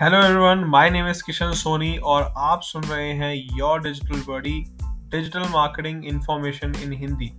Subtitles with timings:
[0.00, 4.52] Hello everyone my name is Kishan Soni और आप सुन रहे हैं your digital body
[5.10, 7.30] digital marketing information in Hindi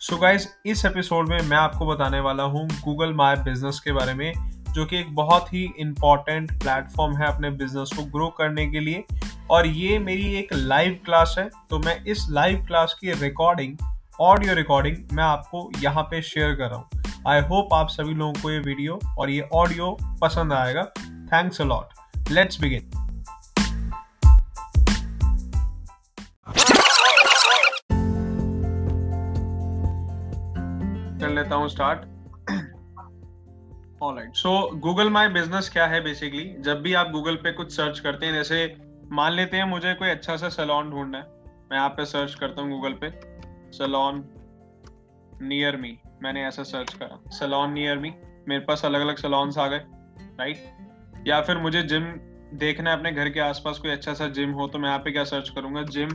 [0.00, 4.14] so guys इस एपिसोड में मैं आपको बताने वाला हूँ गूगल माय बिज़नेस के बारे
[4.14, 4.32] में,
[4.72, 9.04] जो कि एक बहुत ही इंपॉर्टेंट प्लेटफॉर्म है अपने बिज़नेस को ग्रो करने के लिए।
[9.50, 13.76] और ये मेरी एक लाइव क्लास है तो मैं इस लाइव क्लास की रिकॉर्डिंग
[14.20, 18.42] ऑडियो रिकॉर्डिंग मैं आपको यहाँ पे शेयर कर रहा हूँ। आई होप आप सभी लोगों
[18.42, 20.86] को ये वीडियो और ये ऑडियो पसंद आएगा।
[21.34, 21.88] Thanks a lot.
[22.30, 22.84] Let's begin.
[31.20, 31.98] कर लेता हूँ start
[34.02, 37.98] alright so Google my business क्या है बेसिकली जब भी आप गूगल पे कुछ सर्च
[38.00, 38.76] करते हैं, जैसे
[39.12, 41.24] मान लेते हैं मुझे कोई अच्छा सा सैलॉन ढूंढना है,
[41.70, 43.10] मैं यहाँ पे सर्च करता हूँ गूगल पे
[43.78, 44.24] सैलॉन
[45.42, 48.14] नियर मी मैंने ऐसा सर्च करा सैलॉन नियर मी
[48.48, 49.84] मेरे पास अलग अलग सैलॉन्स आ गए
[50.40, 50.93] राइट
[51.26, 52.04] या फिर मुझे जिम
[52.58, 55.10] देखना है अपने घर के आसपास कोई अच्छा सा जिम हो तो मैं यहाँ पे
[55.10, 55.82] क्या सर्च करूँगा?
[55.82, 56.08] जिम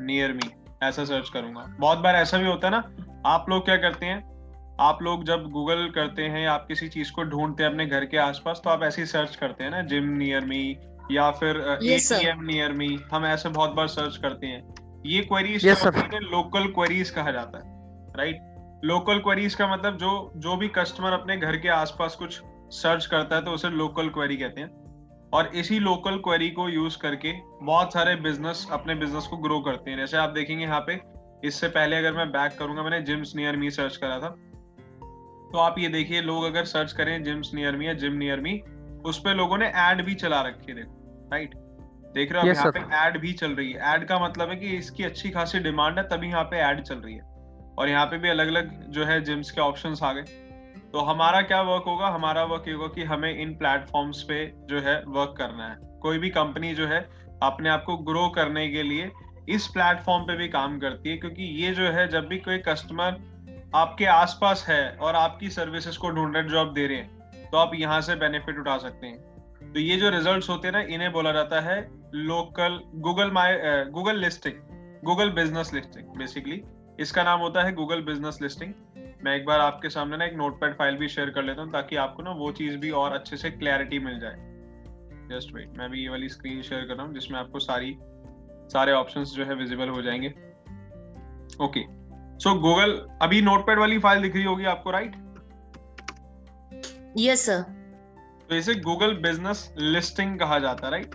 [0.00, 0.50] नियर मी
[0.82, 2.82] ऐसा सर्च करूँगा। बहुत बार ऐसा भी होता है ना
[3.26, 7.22] आप लोग क्या करते हैं आप लोग जब गूगल करते हैं आप किसी चीज़ को
[7.22, 10.08] ढूंढते हैं अपने घर के आसपास तो आप ऐसे ही सर्च करते हैं ना जिम
[10.08, 10.76] नियर मी
[11.12, 15.86] या फिर एटीएम नियर मी हम ऐसे बहुत बार सर्च करते हैं। ये क्वेरीज yes,
[16.14, 17.76] लोकल क्वेरीज कहा जाता है
[18.16, 22.40] राइट लोकल क्वेरीज का मतलब जो जो भी कस्टमर अपने घर के आसपास कुछ
[22.72, 24.86] सर्च करता है तो उसे लोकल क्वेरी कहते हैं।
[25.32, 29.90] और इसी लोकल क्वेरी को यूज़ करके बहुत सारे बिज़नेस अपने बिज़नेस को ग्रो करते
[29.90, 31.00] हैं। जैसे आप देखेंगे यहाँ पे
[31.44, 34.28] इससे पहले अगर मैं बैक करूँगा मैंने जिम्स नियर मी सर्च करा था।
[35.52, 38.60] तो आप ये देखिए लोग अगर सर्च करें जिम्स नियर मी या जिम नियर मी
[39.04, 41.54] उस पर लोगों ने एड भी चला रखी है देखो राइट
[42.14, 44.56] देख रहे हो yes, यहाँ पे एड भी चल रही है। एड का मतलब है
[44.56, 47.22] कि इसकी अच्छी खासी डिमांड है तभी यहाँ पे एड चल रही है।
[47.78, 50.46] और यहाँ पे भी अलग अलग जो है जिम्स के ऑप्शन आ गए।
[50.92, 52.08] तो हमारा क्या वर्क होगा?
[52.08, 56.18] हमारा वर्क ये होगा कि हमें इन प्लेटफॉर्म्स पे जो है वर्क करना है। कोई
[56.18, 57.00] भी कंपनी जो है
[57.42, 59.10] अपने आप को ग्रो करने के लिए
[59.48, 63.16] इस प्लेटफॉर्म पे भी काम करती है, क्योंकि ये जो है, जब भी कोई कस्टमर
[63.74, 67.70] आपके आसपास है और आपकी सर्विसेज़ को ढूंढ रहे जॉब दे रहे हैं तो आप
[67.74, 71.32] यहाँ से बेनिफिट उठा सकते हैं। तो ये जो रिजल्ट्स होते हैं ना, इन्हें बोला
[71.32, 71.80] जाता है
[72.14, 73.56] local Google my
[73.90, 74.54] Google listing
[75.04, 76.62] Google business listing basically
[77.00, 78.72] इसका नाम होता है गूगल बिज़नेस लिस्टिंग
[79.24, 81.96] मैं एक बार आपके सामने ना एक नोटपैड फ़ाइल भी शेयर कर लेता हूँ ताकि
[81.96, 84.36] आपको ना वो चीज़ भी और अच्छे से क्लैरिटी मिल जाए।
[85.30, 87.96] जस्ट वेट मैं भी ये वाली स्क्रीन शेयर कर रहा हूँ जिसमें आपको सारी
[88.72, 90.28] सारे ऑप्शंस जो है विजिबल हो जाएँगे।
[91.64, 91.80] ओके
[92.38, 92.92] सो गूगल
[93.22, 95.16] अभी नोटपैड वाली फ़ाइल दिख रही होगी आपको राइट
[97.18, 97.62] यस सर
[98.48, 101.14] तो इसे गूगल बिज़नेस लिस्टिंग कहा जाता है right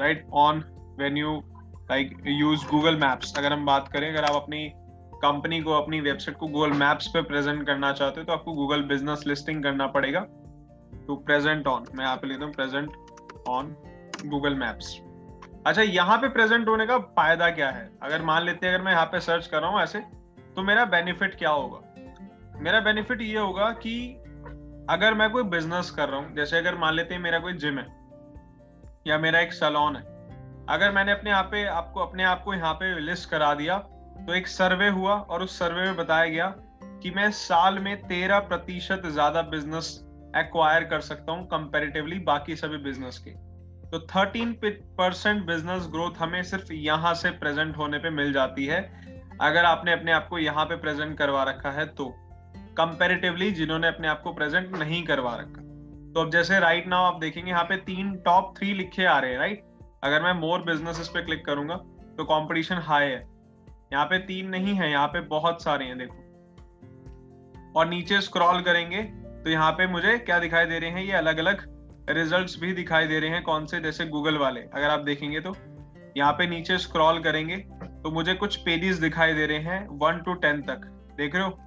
[0.00, 0.64] right on
[0.98, 1.36] when you
[1.90, 4.72] like use Google maps अगर हम बात करें अगर आप अपनी
[5.24, 8.82] कंपनी को अपनी वेबसाइट को गूगल मैप्स पे प्रेजेंट करना चाहते हो तो आपको गूगल
[8.84, 10.26] बिज़नेस लिस्टिंग करना पड़ेगा।
[11.06, 13.74] टू प्रेजेंट ऑन मैं यहाँ पे लेता हूँ प्रेजेंट ऑन
[14.26, 14.98] गूगल मैप्स
[15.66, 17.88] अच्छा यहाँ पे प्रेजेंट होने का फ़ायदा क्या है?
[18.02, 19.98] अगर मान लेते हैं, अगर मैं यहाँ पे सर्च कर रहा हूँ ऐसे
[20.56, 21.80] तो मेरा बेनिफिट क्या होगा?
[22.60, 23.94] मेरा बेनिफिट ये होगा कि
[24.90, 27.78] अगर मैं कोई बिज़नेस कर रहा हूँ, जैसे अगर मान लेते हैं मेरा कोई जिम
[27.78, 27.86] है,
[29.06, 30.02] या मेरा एक सलोन है,
[30.68, 33.76] अगर मैंने अपने यहाँ पे, आपको, अपने आप को यहाँ पे लिस्ट करा दिया
[34.18, 36.46] तो एक सर्वे हुआ और उस सर्वे में बताया गया
[37.02, 39.88] कि मैं साल में तेरह प्रतिशत ज़्यादा बिज़नेस
[40.36, 43.30] एक्वायर कर सकता हूँ कंपेरेटिवली बाकी सभी बिज़नेस के।
[43.90, 48.80] तो थर्टीन परसेंट बिज़नेस ग्रोथ हमें सिर्फ़ यहाँ से प्रेजेंट होने पे मिल जाती है।
[49.42, 52.08] अगर आपने अपने आप को यहाँ पे प्रेजेंट करवा रखा है तो
[52.78, 55.62] कंपेरेटिवली जिन्होंने अपने आप को प्रेजेंट नहीं करवा रखा।
[56.14, 59.30] तो अब जैसे राइट नाउ आप देखेंगे, यहाँ पे तीन टॉप थ्री लिखे आ रहे
[59.30, 59.64] हैं राइट
[60.04, 61.76] अगर मैं मोर बिज़नेस पे क्लिक करूँगा
[62.16, 63.22] तो कॉम्पिटिशन हाई है।
[63.90, 66.22] यहाँ पे तीन नहीं है, यहाँ पे बहुत सारे हैं, देखो।
[67.76, 69.02] और नीचे स्क्रॉल करेंगे
[69.44, 71.02] तो यहाँ पे मुझे क्या दिखाई दे रहे हैं?
[71.02, 71.62] ये अलग अलग
[72.10, 73.80] रिजल्ट्स भी दिखाई दे रहे हैं, कौन से?
[73.80, 75.54] जैसे गूगल वाले, अगर आप देखेंगे तो।
[76.16, 80.34] यहाँ पे नीचे स्क्रॉल करेंगे तो मुझे कुछ पेजेस दिखाई दे रहे हैं वन टू
[80.36, 80.86] टेन तक।
[81.16, 81.58] देख रहे हो?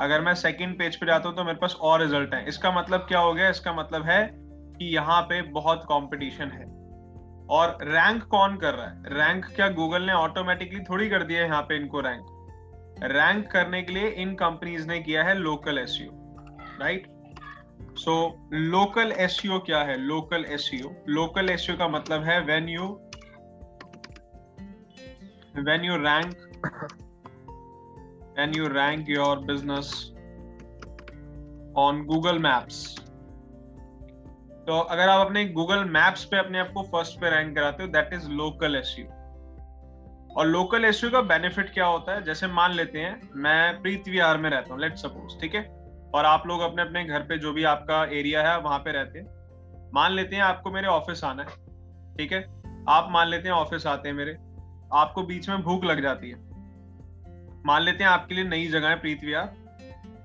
[0.00, 3.00] अगर मैं सेकंड पेज पे जाता हूँ तो मेरे पास और रिज़ल्ट है। इसका मतलब
[3.00, 3.48] क्या हो गया?
[3.48, 6.64] इसका मतलब है कि यहाँ पे बहुत कंपटीशन है।
[7.50, 9.02] और रैंक कौन कर रहा है?
[9.06, 12.34] रैंक क्या गूगल ने ऑटोमेटिकली थोड़ी कर दिया है यहाँ पे इनको रैंक
[13.02, 15.98] रैंक करने के लिए इन कंपनीज़ ने किया है local S
[16.80, 17.06] right
[17.98, 19.98] so local S क्या है?
[19.98, 20.70] लोकल एस
[21.08, 22.88] लोकल एस का मतलब है when you
[25.62, 26.36] when you rank
[28.38, 30.12] when you rank your business
[31.76, 33.07] on Google maps
[34.68, 37.88] तो अगर आप अपने गूगल मैप्स पे अपने आप को फ़र्स्ट पे रैंक कराते हो
[37.88, 38.96] दैट इज़ लोकल एस
[40.36, 42.22] और लोकल एस का बेनिफिट क्या होता है?
[42.24, 45.62] जैसे मान लेते हैं, मैं प्रीत विहार में रहता हूँ लेट सपोज़ ठीक है?
[46.14, 49.18] और आप लोग अपने अपने घर पे जो भी आपका एरिया है वहाँ पे रहते
[49.18, 51.48] हैं। मान लेते हैं आपको मेरे ऑफ़िस आना है,
[52.16, 52.40] ठीक है?
[52.88, 54.32] आप मान लेते हैं ऑफ़िस आते हैं मेरे,
[54.92, 56.36] आपको बीच में भूख लग जाती है।
[57.66, 59.46] मान लेते हैं आपके लिए नई जगह है प्रीत विहार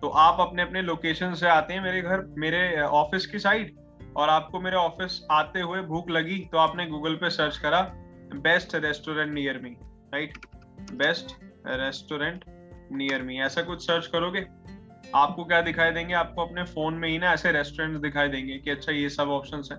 [0.02, 3.76] तो आप अपने अपने लोकेशन से आते हैं मेरे घर, मेरे ऑफ़िस की साइड
[4.18, 7.82] और आपको मेरे ऑफ़िस आते हुए भूख लगी तो आपने गूगल पे सर्च करा
[8.36, 9.70] best restaurant near me
[10.14, 10.38] right
[10.92, 11.36] best
[11.68, 12.44] restaurant
[12.92, 14.46] near me ऐसा कुछ सर्च करोगे?
[15.16, 16.14] आपको क्या दिखाई देंगे?
[16.14, 19.62] आपको अपने फ़ोन में ही ना ऐसे रेस्टोरेंट दिखाई देंगे कि अच्छा ये सब ऑप्शन
[19.72, 19.78] है।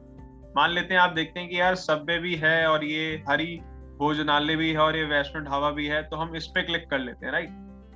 [0.56, 3.56] मान लेते हैं आप देखते हैं कि यार सब्बे भी है और ये हरी
[3.98, 6.98] भोजनालय भी है और ये वैष्णो ढाबा भी है तो हम इस पे क्लिक कर
[6.98, 7.48] लेते हैं राइट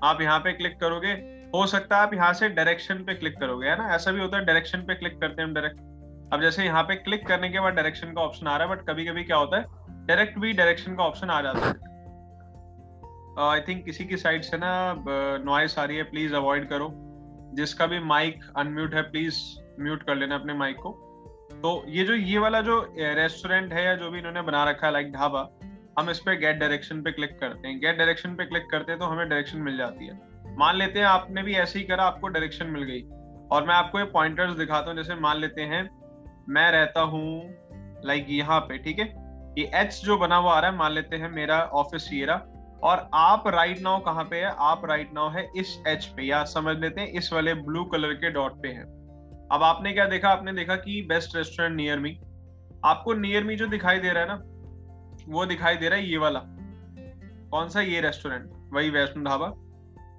[0.04, 1.12] आप यहाँ पे क्लिक करोगे,
[1.54, 3.94] हो सकता है आप यहाँ से डायरेक्शन पे क्लिक करोगे, है ना?
[3.94, 5.76] ऐसा भी होता है डायरेक्शन पे क्लिक करते हैं हम डायरेक्ट
[6.32, 8.86] अब जैसे यहाँ पे क्लिक करने के बाद डायरेक्शन का ऑप्शन आ रहा है बट
[8.86, 11.86] कभी कभी क्या होता है डायरेक्ट भी डायरेक्शन का ऑप्शन आ जाता है।
[13.40, 14.94] आई uh, थिंक किसी की साइड से ना
[15.44, 16.90] नॉइस आ रही है प्लीज़ अवॉइड करो।
[17.54, 19.36] जिसका भी माइक अनम्यूट है प्लीज़
[19.80, 20.90] म्यूट कर लेना अपने माइक को।
[21.52, 24.92] तो ये जो ये वाला जो रेस्टोरेंट है या जो भी इन्होंने बना रखा है
[24.92, 25.48] लाइक ढाबा
[25.98, 29.00] हम इस पे गेट डायरेक्शन पे क्लिक करते हैं। गेट डायरेक्शन पे क्लिक करते हैं
[29.00, 30.20] तो हमें डायरेक्शन मिल जाती है।
[30.58, 33.00] मान लेते हैं आपने भी ऐसे ही करा आपको डायरेक्शन मिल गई।
[33.52, 35.82] और मैं आपको ये पॉइंटर्स दिखाता हूँ जैसे मान लेते हैं
[36.48, 37.54] मैं रहता हूँ
[38.04, 39.06] लाइक यहाँ पे, ठीक है?
[39.58, 42.36] ये एच जो बना हुआ आ रहा है, मान लेते हैं मेरा ऑफ़िस ये रहा।
[42.82, 44.54] और आप राइट नाउ कहाँ पे है?
[44.58, 48.12] आप राइट नाउ है इस एच पे, या समझ लेते हैं इस वाले ब्लू कलर
[48.14, 48.82] के डॉट पे है।
[49.52, 50.28] अब आपने क्या देखा?
[50.28, 52.18] आपने देखा कि बेस्ट रेस्टोरेंट नियर मी
[52.84, 54.34] आपको नियर मी जो दिखाई दे रहा है ना,
[55.28, 56.40] वो दिखाई दे रहा है ये वाला।
[57.50, 57.80] कौन सा?
[57.80, 59.52] ये रेस्टोरेंट वही वैष्णो ढाबा।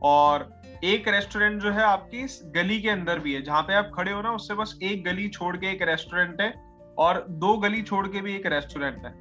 [0.03, 4.11] और एक रेस्टोरेंट जो है आपकी गली के अंदर भी है। जहाँ पे आप खड़े
[4.11, 6.53] हो ना उससे बस एक गली छोड़ के एक रेस्टोरेंट है
[6.97, 9.11] और दो गली छोड़ के भी एक रेस्टोरेंट है।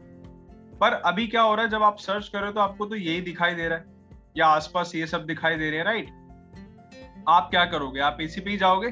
[0.78, 3.55] पर अभी क्या हो रहा है जब आप सर्च करो तो आपको तो यही दिखाई
[3.55, 3.84] दे रहा है
[4.37, 8.00] या आसपास ये सब दिखाई दे रहे हैं राइट आप क्या करोगे?
[8.00, 8.88] आप इसी पे ही जाओगे?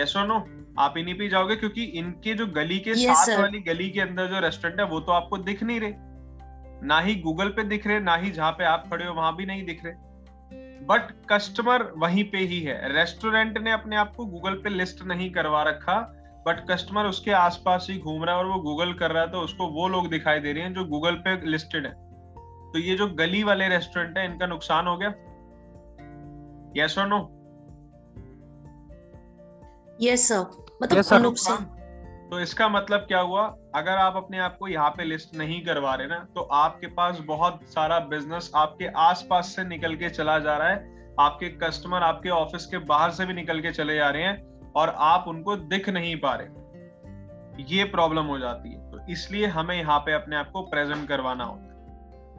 [0.00, 0.38] यस और नो
[0.78, 1.56] आप इन्हीं पे जाओगे?
[1.56, 5.00] क्योंकि इनके जो गली के yes, साथ वाली गली के अंदर जो रेस्टोरेंट है वो
[5.00, 5.92] तो आपको दिख नहीं रहे।
[6.86, 9.46] ना ही गूगल पे दिख रहे ना ही जहाँ पे आप खड़े हो वहाँ भी
[9.46, 10.07] नहीं दिख रहे।
[10.82, 15.30] बट कस्टमर वहीं पे ही है। रेस्टोरेंट ने अपने आप को गूगल पे लिस्ट नहीं
[15.30, 16.00] करवा रखा
[16.46, 19.40] बट कस्टमर उसके आसपास ही घूम रहा है और वो गूगल कर रहा है तो
[19.40, 21.92] उसको वो लोग दिखाई दे रहे हैं जो गूगल पे लिस्टेड है।
[22.72, 25.08] तो ये जो गली वाले रेस्टोरेंट है इनका नुकसान हो गया?
[26.76, 27.18] यस और नो
[30.02, 30.40] यस सर
[30.82, 31.64] मतलब yes, नुकसान।
[32.30, 33.42] तो इसका मतलब क्या हुआ?
[33.78, 37.18] अगर आप अपने आप को यहाँ पे लिस्ट नहीं करवा रहे ना तो आपके पास
[37.18, 42.28] बहुत सारा बिज़नेस आपके आसपास से निकल के चला जा रहा है। आपके कस्टमर आपके
[42.28, 45.88] ऑफ़िस के बाहर से भी निकल के चले जा रहे हैं और आप उनको दिख
[45.88, 50.50] नहीं पा रहे। ये प्रॉब्लम हो जाती है। तो इसलिए हमें यहाँ पे अपने आप
[50.50, 51.68] को प्रेजेंट करवाना होता है।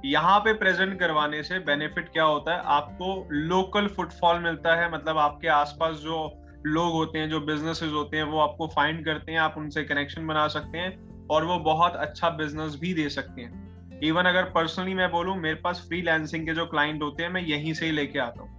[0.06, 2.62] यहाँ पे प्रेजेंट करवाने से बेनिफिट क्या होता है?
[2.66, 8.18] आपको लोकल फुटफॉल मिलता है। मतलब आपके आसपास जो लोग होते हैं, जो बिजनेसेस होते
[8.18, 11.96] हैं, वो आपको फाइंड करते हैं। आप उनसे कनेक्शन बना सकते हैं। और वो बहुत
[11.96, 16.04] अच्छा बिज़नेस भी दे सकते हैं। इवन अगर पर्सनली मैं बोलूँ, मेरे पास फ्री
[16.46, 18.58] के जो क्लाइंट होते हैं, मैं यहीं से ही लेके आता हूँ।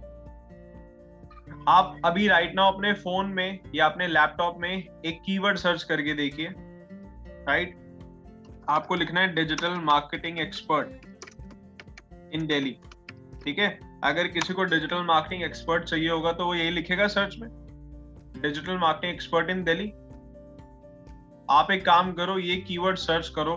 [1.67, 4.71] आप अभी राइट नाउ अपने फ़ोन में या अपने लैपटॉप में
[5.05, 6.53] एक कीवर्ड सर्च करके देखिए
[7.47, 7.75] राइट
[8.69, 10.87] आपको लिखना है digital marketing expert
[12.33, 12.77] in Delhi
[13.45, 13.79] ठीक है?
[14.03, 17.49] अगर किसी को डिजिटल मार्केटिंग एक्सपर्ट चाहिए होगा तो वो यही लिखेगा सर्च में।
[18.41, 19.91] Digital marketing expert in Delhi
[21.51, 23.53] आप एक काम करो ये कीवर्ड सर्च करो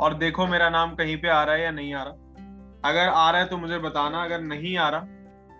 [0.00, 3.30] और देखो मेरा नाम कहीं पे आ रहा है या नहीं आ रहा। अगर आ
[3.30, 5.00] रहा है तो मुझे बताना अगर नहीं आ रहा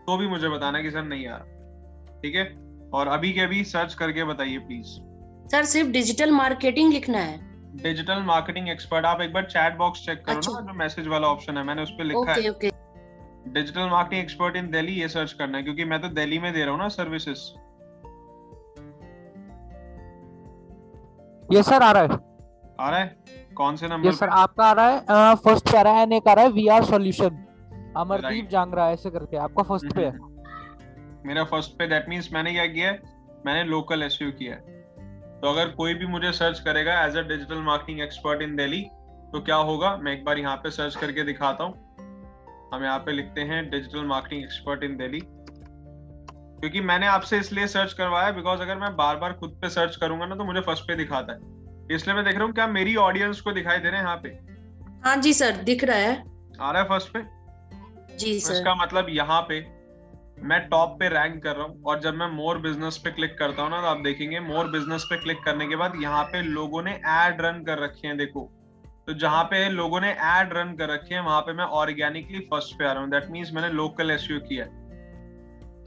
[0.07, 2.45] तो भी मुझे बताना कि सर नहीं आ रहा। ठीक है?
[2.95, 4.97] और अभी के अभी सर्च करके बताइए प्लीज़
[5.53, 7.39] सर सिर्फ़ डिजिटल मार्केटिंग लिखना है।
[7.83, 11.29] डिजिटल मार्केटिंग एक्सपर्ट आप एक बार चैट बॉक्स चेक करो अच्छा। ना जो मैसेज वाला
[11.29, 12.71] ऑप्शन है मैंने उस पर लिखा okay, है.
[13.53, 16.63] Digital marketing expert in Delhi ये सर्च करना है क्योंकि मैं तो दिल्ली में दे
[16.63, 17.39] रहा हूँ ना सर्विसेज़
[21.53, 22.19] ये सर आ रहा है।
[22.81, 23.17] आ रहा है?
[23.57, 26.13] कौन से नंबर ये सर आपका आ रहा है। फ़र्स्ट पे आ रहा है एन
[26.13, 27.45] एक आ रहा है we are solution
[27.97, 30.13] Amardeep Jangra ऐसे करके आपका फ़र्स्ट पे है।
[31.27, 33.01] मेरा फ़र्स्ट पे दैट मींस मैंने क्या किया है?
[33.47, 34.77] मैंने लोकल एसईओ किया है।
[35.41, 38.83] तो अगर कोई भी मुझे सर्च करेगा as a digital marketing expert in Delhi
[39.33, 39.97] तो क्या होगा?
[39.97, 41.75] मैं एक बार यहाँ पे सर्च करके दिखाता हूँ।
[42.75, 45.21] हम यहाँ पे लिखते हैं digital marketing expert in Delhi
[46.61, 50.27] क्योंकि मैंने आपसे इसलिए सर्च करवाया बिकॉज़ अगर मैं बार बार खुद पे सर्च करूँगा
[50.27, 51.57] ना तो मुझे फ़र्स्ट पे दिखाता है।
[51.91, 54.29] इसलिए मैं देख रहा हूँ क्या मेरी ऑडियंस को दिखाई दे रहे हैं यहाँ पे?
[55.05, 56.23] हाँ जी सर दिख रहा है।
[56.61, 57.23] आ रहा है फ़र्स्ट पे?
[58.17, 59.61] जी सर। इसका मतलब यहाँ पे
[60.43, 63.63] मैं टॉप पे रैंक कर रहा हूँ और जब मैं मोर बिज़नेस पे क्लिक करता
[63.63, 66.83] हूँ ना तो आप देखेंगे मोर बिज़नेस पे क्लिक करने के बाद यहाँ पे लोगों
[66.83, 68.51] ने एड रन कर रखे हैं देखो।
[69.09, 72.79] तो जहाँ पे लोगों ने एड रन कर रखे हैं वहाँ पे मैं ऑर्गेनिकली फ़र्स्ट
[72.79, 74.87] पे आ रहा हूँ। दैट मीन्स मैंने लोकल एस किया है।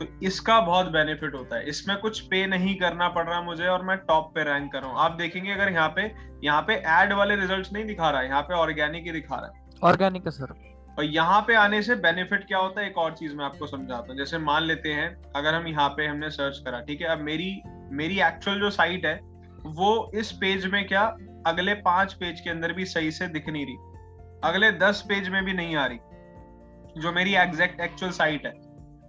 [0.02, 3.84] तो इसका बहुत बेनिफिट होता है। इसमें कुछ पे नहीं करना पड़ रहा मुझे और
[3.86, 6.12] मैं टॉप पे रैंक कर रहा हूँ। आप देखेंगे अगर यहाँ पे
[6.44, 9.46] यहाँ पे एड वाले रिज़ल्ट नहीं दिखा रहा है यहाँ पे ऑर्गेनिक ही दिखा रहा
[9.48, 10.54] है। ऑर्गेनिक है सर
[10.98, 12.88] और यहाँ पे आने से बेनिफिट क्या होता है?
[12.88, 16.08] एक और चीज़ मैं आपको समझाता हूँ। जैसे मान लेते हैं अगर हम यहाँ पे
[16.08, 17.08] हमने सर्च करा ठीक है?
[17.08, 17.62] अब मेरी
[17.94, 19.20] मेरी एक्चुअल जो साइट है
[19.68, 21.04] वो इस पेज में क्या
[21.48, 25.44] अगले पाँच पेज के अंदर भी सही से दिख नहीं रही। अगले दस पेज में
[25.46, 28.54] भी नहीं आ रही जो मेरी एग्जैक्ट एक्चुअल साइट है।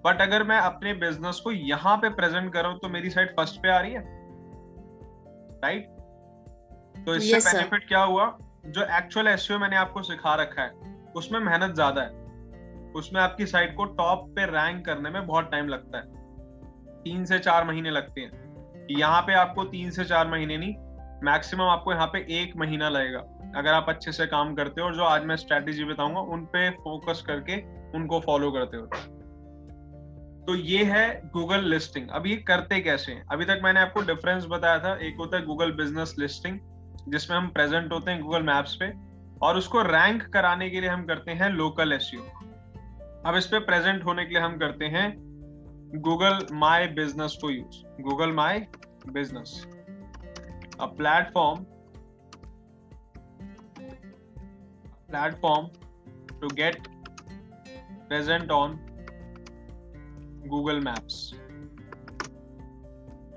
[0.05, 3.69] बट अगर मैं अपने बिज़नेस को यहाँ पे प्रेजेंट कर तो मेरी साइड फ़र्स्ट पे
[3.69, 4.05] आ रही है।
[5.61, 7.05] Right right?
[7.07, 8.27] तो इससे Yes, बेनिफिट क्या हुआ?
[8.67, 10.71] जो एक्चुअल एसईओ मैंने आपको सिखा रखा है
[11.17, 12.21] उसमें मेहनत ज़्यादा है।
[12.93, 16.05] उसमें आपकी साइट को टॉप पे रैंक करने में बहुत टाइम लगता है।
[17.03, 20.75] तीन से चार महीने लगते हैं। यहाँ पे आपको तीन से चार महीने नहीं
[21.25, 23.19] मैक्सिमम आपको यहाँ पे एक महीना लगेगा।
[23.57, 26.69] अगर आप अच्छे से काम करते हो और जो आज मैं स्ट्रेटेजी बताऊँगा उन पे
[26.79, 27.61] फोकस करके
[27.99, 28.87] उनको फॉलो करते हो।
[30.47, 33.13] तो ये है गूगल लिस्टिंग अब ये करते कैसे?
[33.13, 36.59] हैं अभी तक मैंने आपको डिफरेंस बताया था। एक होता है गूगल बिज़नेस लिस्टिंग
[37.09, 38.93] जिसमें हम प्रेजेंट होते हैं गूगल मैप्स पे,
[39.43, 42.11] और उसको रैंक कराने के लिए हम करते हैं लोकल एस
[43.27, 45.07] अब इस पे प्रेजेंट होने के लिए हम करते हैं
[46.03, 48.59] Google my business to use Google my
[49.09, 49.67] business
[50.81, 51.65] a platform
[55.11, 55.69] platform
[56.41, 56.87] to get
[58.09, 58.77] present on
[60.49, 61.35] Google maps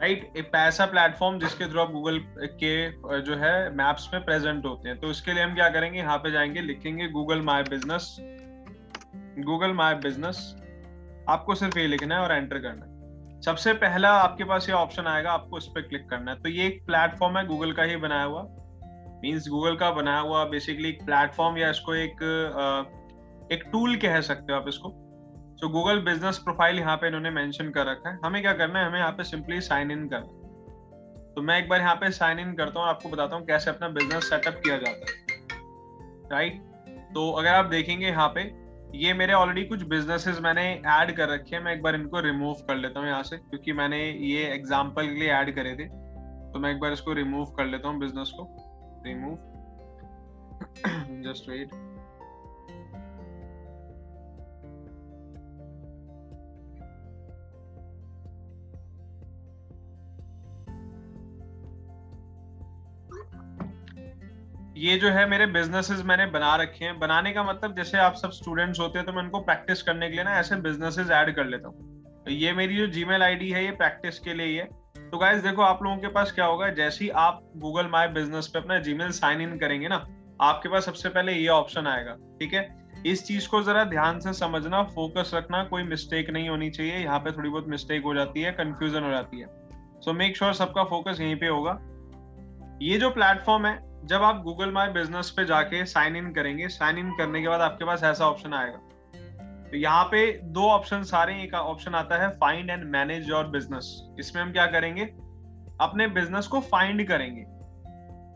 [0.02, 2.90] right एक ऐसा प्लेटफॉर्म जिसके थ्रू आप गूगल के
[3.22, 6.00] जो है मैप्स में प्रेजेंट होते हैं। तो इसके लिए हम क्या करेंगे?
[6.00, 8.18] यहाँ पे जाएँगे, लिखेंगे Google my business
[9.40, 10.56] Google my business
[11.30, 15.04] आपको सिर्फ़ ये लिखना है और एंटर करना है। सबसे पहला आपके पास ये ऑप्शन
[15.04, 17.96] आएगा, आपको इस पर क्लिक करना है। तो ये एक प्लेटफॉर्म है गूगल का ही
[17.96, 18.42] बनाया हुआ।
[19.24, 22.24] मीन्स गूगल का बनाया हुआ बेसिकली एक प्लेटफॉर्म या इसको एक
[23.52, 25.05] एक टूल कह सकते हो आप इसको।
[25.58, 28.86] सो गूगल बिज़नेस प्रोफ़ाइल यहाँ पे इन्होंने मेंशन कर रखा है। हमें क्या करना है?
[28.86, 32.40] हमें यहाँ पे सिंपली साइन इन करना है। तो मैं एक बार यहाँ पे साइन
[32.40, 35.24] इन करता हूँ, आपको बताता हूँ कैसे अपना बिज़नेस सेटअप किया जाता है।
[36.32, 36.62] राइट
[37.16, 38.42] तो अगर आप देखेंगे यहाँ पे,
[38.96, 42.54] ये मेरे ऑलरेडी कुछ बिजनेसेस मैंने ऐड कर रखे हैं। मैं एक बार इनको रिमूव
[42.68, 45.88] कर लेता हूँ यहाँ से, क्योंकि मैंने ये एग्ज़ाम्पल के लिए ऐड करे थे।
[46.52, 48.48] तो मैं एक बार इसको रिमूव कर लेता हूँ बिज़नेस को।
[49.06, 49.36] रिमूव
[51.24, 51.70] जस्ट वेट
[64.78, 68.32] ये जो है मेरे बिजनेसेस मैंने बना रखे हैं। बनाने का मतलब जैसे आप सब
[68.32, 71.46] स्टूडेंट्स होते हैं तो मैं उनको प्रैक्टिस करने के लिए ना ऐसे बिजनेसेस ऐड कर
[71.46, 74.66] लेता हूँ। तो ये मेरी जो जीमेल आईडी है, ये प्रैक्टिस के लिए ही है।
[75.12, 78.48] तो गाइस देखो आप लोगों के पास क्या होगा, जैसे ही आप गूगल माई बिज़नेस
[78.48, 80.06] पे अपना जीमेल साइन इन करेंगे ना,
[80.42, 82.68] आपके पास सबसे पहले ये ऑप्शन आएगा, ठीक है?
[83.06, 87.20] इस चीज़ को जरा ध्यान से समझना फोकस रखना, कोई मिस्टेक नहीं होनी चाहिए। यहाँ
[87.20, 89.48] पे थोड़ी बहुत मिस्टेक हो जाती है कंफ्यूजन हो जाती है।
[90.02, 91.78] सो मेक श्योर सबका फोकस यहीं पे होगा।
[92.82, 96.98] ये जो प्लेटफॉर्म है, जब आप गूगल माई बिज़नेस पे जाके साइन इन करेंगे साइन
[96.98, 98.78] इन करने के बाद आपके पास ऐसा ऑप्शन आएगा।
[99.66, 103.88] तो यहाँ पे दो ऑप्शन सारे, एक ऑप्शन आता है find and manage your business
[104.20, 105.04] इसमें हम क्या करेंगे?
[105.82, 107.42] अपने बिज़नेस को फाइंड करेंगे।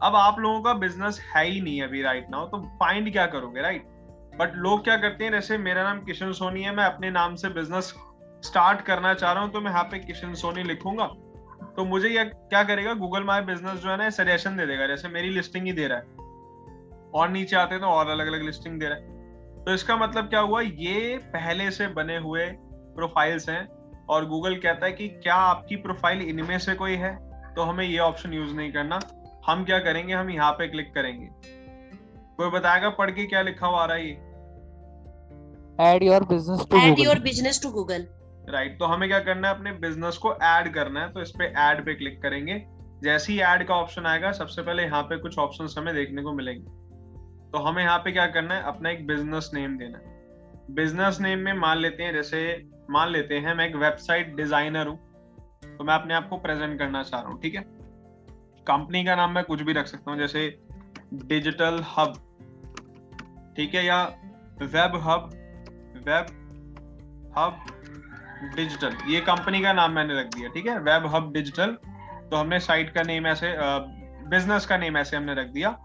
[0.02, 3.62] अब आप लोगों का बिज़नेस है ही नहीं अभी राइट नाउ तो फाइंड क्या करोगे
[3.62, 3.88] राइट
[4.40, 7.50] बट लोग क्या करते हैं, जैसे मेरा नाम किशन सोनी है, मैं अपने नाम से
[7.52, 7.94] बिज़नेस
[8.46, 11.10] स्टार्ट करना चाह रहा हूँ तो मैं यहाँ पे किशन सोनी लिखूँगा।
[11.80, 15.08] तो मुझे ये क्या करेगा गूगल माई बिज़नेस जो है ना सजेशन दे देगा। जैसे
[15.08, 16.04] मेरी लिस्टिंग ही दे रहा है।
[17.12, 20.26] और नीचे आते हैं तो और अलग अलग लिस्टिंग दे रहा है। तो इसका मतलब
[20.26, 20.62] क्या हुआ?
[20.62, 22.46] ये पहले से बने हुए
[22.96, 23.68] प्रोफाइल्स हैं
[24.10, 27.16] और गूगल कहता है कि क्या आपकी प्रोफ़ाइल इनमें से कोई है?
[27.56, 29.00] तो हमें ये ऑप्शन यूज़ नहीं करना।
[29.48, 30.14] हम क्या करेंगे?
[30.14, 31.28] हम यहाँ पे क्लिक करेंगे।
[32.38, 34.14] कोई बताएगा पढ़ के क्या लिखा हुआ आ रहा है ये?
[35.96, 37.72] Add your business to Add Google your business to
[38.52, 39.56] right तो हमें क्या करना है?
[39.56, 42.64] अपने बिज़नेस को ऐड करना है। तो इस पे ऐड पे क्लिक करेंगे।
[43.04, 46.34] जैसे ही ऐड का ऑप्शन आएगा, सबसे पहले यहाँ पे कुछ ऑप्शन हमें देखने को
[46.34, 46.72] मिलेंगे।
[47.52, 48.64] तो हमें यहाँ पे क्या करना है?
[48.64, 50.18] अपना एक बिज़नेस नेम देना है।
[50.72, 54.98] बिज़नेस नेम में मान लेते हैं, जैसे मान लेते हैं, मैं एक वेबसाइट डिज़ाइनर हूँ।
[55.78, 57.62] तो मैं अपने आप को प्रेजेंट करना चाह रहा हूँ, ठीक है?
[58.68, 60.48] कंपनी का नाम मैं कुछ भी रख सकता हूँ, जैसे
[61.14, 62.14] डिजिटल हब
[63.56, 63.86] ठीक है?
[63.86, 64.04] या
[64.62, 65.30] web hub
[66.08, 66.26] web
[67.38, 67.66] hub
[68.46, 70.80] digital ये कंपनी का नाम मैंने रख दिया, ठीक है?
[70.82, 71.78] वेब हब डिजिटल
[72.24, 73.54] तो हमने साइट का नेम ऐसे
[74.30, 75.78] बिज़नेस का नेम ऐसे हमने रख दिया।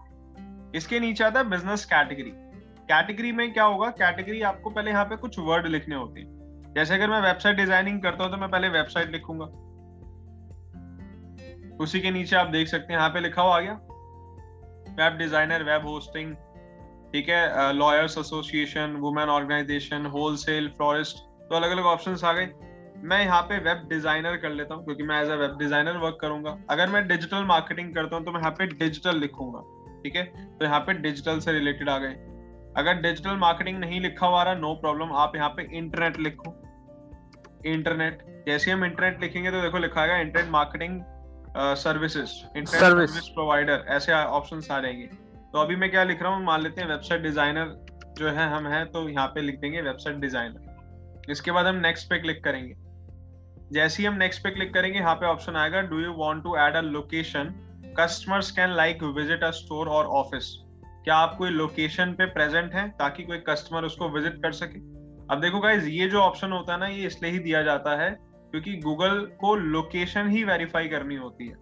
[0.75, 2.31] इसके नीचे आता है बिज़नेस कैटेगरी
[2.89, 3.89] कैटेगरी में क्या होगा?
[3.91, 8.01] कैटेगरी आपको पहले यहाँ पे कुछ वर्ड लिखने होते हैं। जैसे अगर मैं वेबसाइट डिज़ाइनिंग
[8.01, 9.45] करता हूँ तो मैं पहले वेबसाइट लिखूँगा।
[11.83, 13.73] उसी के नीचे आप देख सकते हैं, यहाँ पे लिखा हुआ आ गया।
[14.99, 16.35] वेब डिज़ाइनर वेब होस्टिंग
[17.13, 17.73] ठीक है?
[17.73, 21.17] Lawyers association women organization wholesale florist
[21.49, 22.51] तो अलग अलग ऑप्शन आ गए।
[23.03, 26.17] मैं यहाँ पे वेब डिज़ाइनर कर लेता हूँ क्योंकि मैं as a web designer work
[26.21, 29.59] करूँगा। अगर मैं डिजिटल मार्केटिंग करता हूँ तो मैं यहाँ पे डिजिटल लिखूँगा
[30.03, 30.23] ठीक है?
[30.57, 32.13] तो यहाँ पे डिजिटल से रिलेटेड आ गए।
[32.77, 36.55] अगर डिजिटल मार्केटिंग नहीं लिखा हुआ रहा नो प्रॉब्लम आप यहाँ पे इंटरनेट लिखो।
[37.67, 41.01] इंटरनेट जैसे हम इंटरनेट लिखेंगे तो देखो लिखा है internet marketing
[41.77, 45.05] services internet service provider ऐसे ऑप्शन आ जाएँगे।
[45.53, 47.75] तो अभी मैं क्या लिख रहा हूँ मान लेते हैं वेबसाइट डिज़ाइनर
[48.17, 50.64] जो है हम है तो यहाँ पे लिख देंगे वेबसाइट डिज़ाइनर
[51.29, 52.73] इसके बाद हम नेक्स्ट पे क्लिक करेंगे।
[53.73, 56.55] जैसे ही हम नेक्स्ट पे क्लिक करेंगे, यहाँ पे ऑप्शन आएगा do you want to
[56.57, 57.53] add a location
[57.99, 60.53] customers can like visit a store और ऑफ़िस
[61.03, 64.79] क्या आप कोई लोकेशन पे प्रेजेंट है ताकि कोई कस्टमर उसको विज़िट कर सके?
[65.27, 68.09] अब देखो गाइज़ ये जो ऑप्शन होता है ना, ये इसलिए ही दिया जाता है
[68.11, 71.55] क्योंकि गूगल को लोकेशन ही वेरीफाई करनी होती है।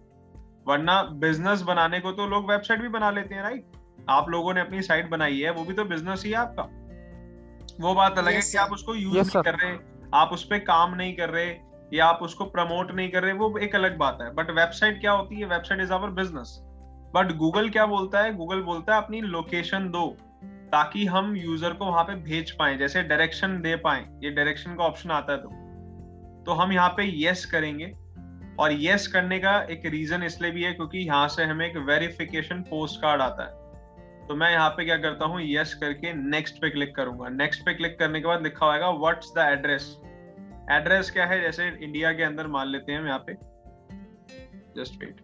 [0.66, 4.60] वरना बिज़नेस बनाने को तो लोग वेबसाइट भी बना लेते हैं राइट आप लोगों ने
[4.60, 6.62] अपनी साइट बनाई है, वो भी तो बिज़नेस ही है आपका।
[7.80, 9.76] वो बात अलग yes, है कि आप उसको यूज़ yes, नहीं कर रहे
[10.14, 11.54] आप उस पर काम नहीं कर रहे
[11.92, 15.12] या आप उसको प्रमोट नहीं कर रहे वो एक अलग बात है। बट वेबसाइट क्या
[15.12, 15.46] होती है?
[15.46, 16.58] Website is our business
[17.14, 18.34] but Google क्या बोलता है?
[18.36, 20.06] गूगल बोलता है अपनी लोकेशन दो
[20.72, 24.84] ताकि हम यूज़र को वहाँ पे भेज पाए जैसे डायरेक्शन दे पाए। ये डायरेक्शन का
[24.84, 25.48] ऑप्शन आता है तो।
[26.46, 27.92] तो हम यहाँ पे यस करेंगे।
[28.60, 32.60] और यस करने का एक रीजन इसलिए भी है क्योंकि यहाँ से हमें एक वेरिफिकेशन
[32.60, 33.63] पोस्ट कार्ड आता है।
[34.28, 37.74] तो मैं यहाँ पे क्या करता हूँ यस करके नेक्स्ट पे क्लिक करूँगा। नेक्स्ट पे
[37.74, 39.96] क्लिक करने के बाद लिखा होगा व्हाट्स द एड्रेस
[40.72, 41.40] एड्रेस क्या है?
[41.40, 43.34] जैसे इंडिया के अंदर मान लेते हैं हम यहाँ पे।
[44.76, 45.20] जस्ट वेट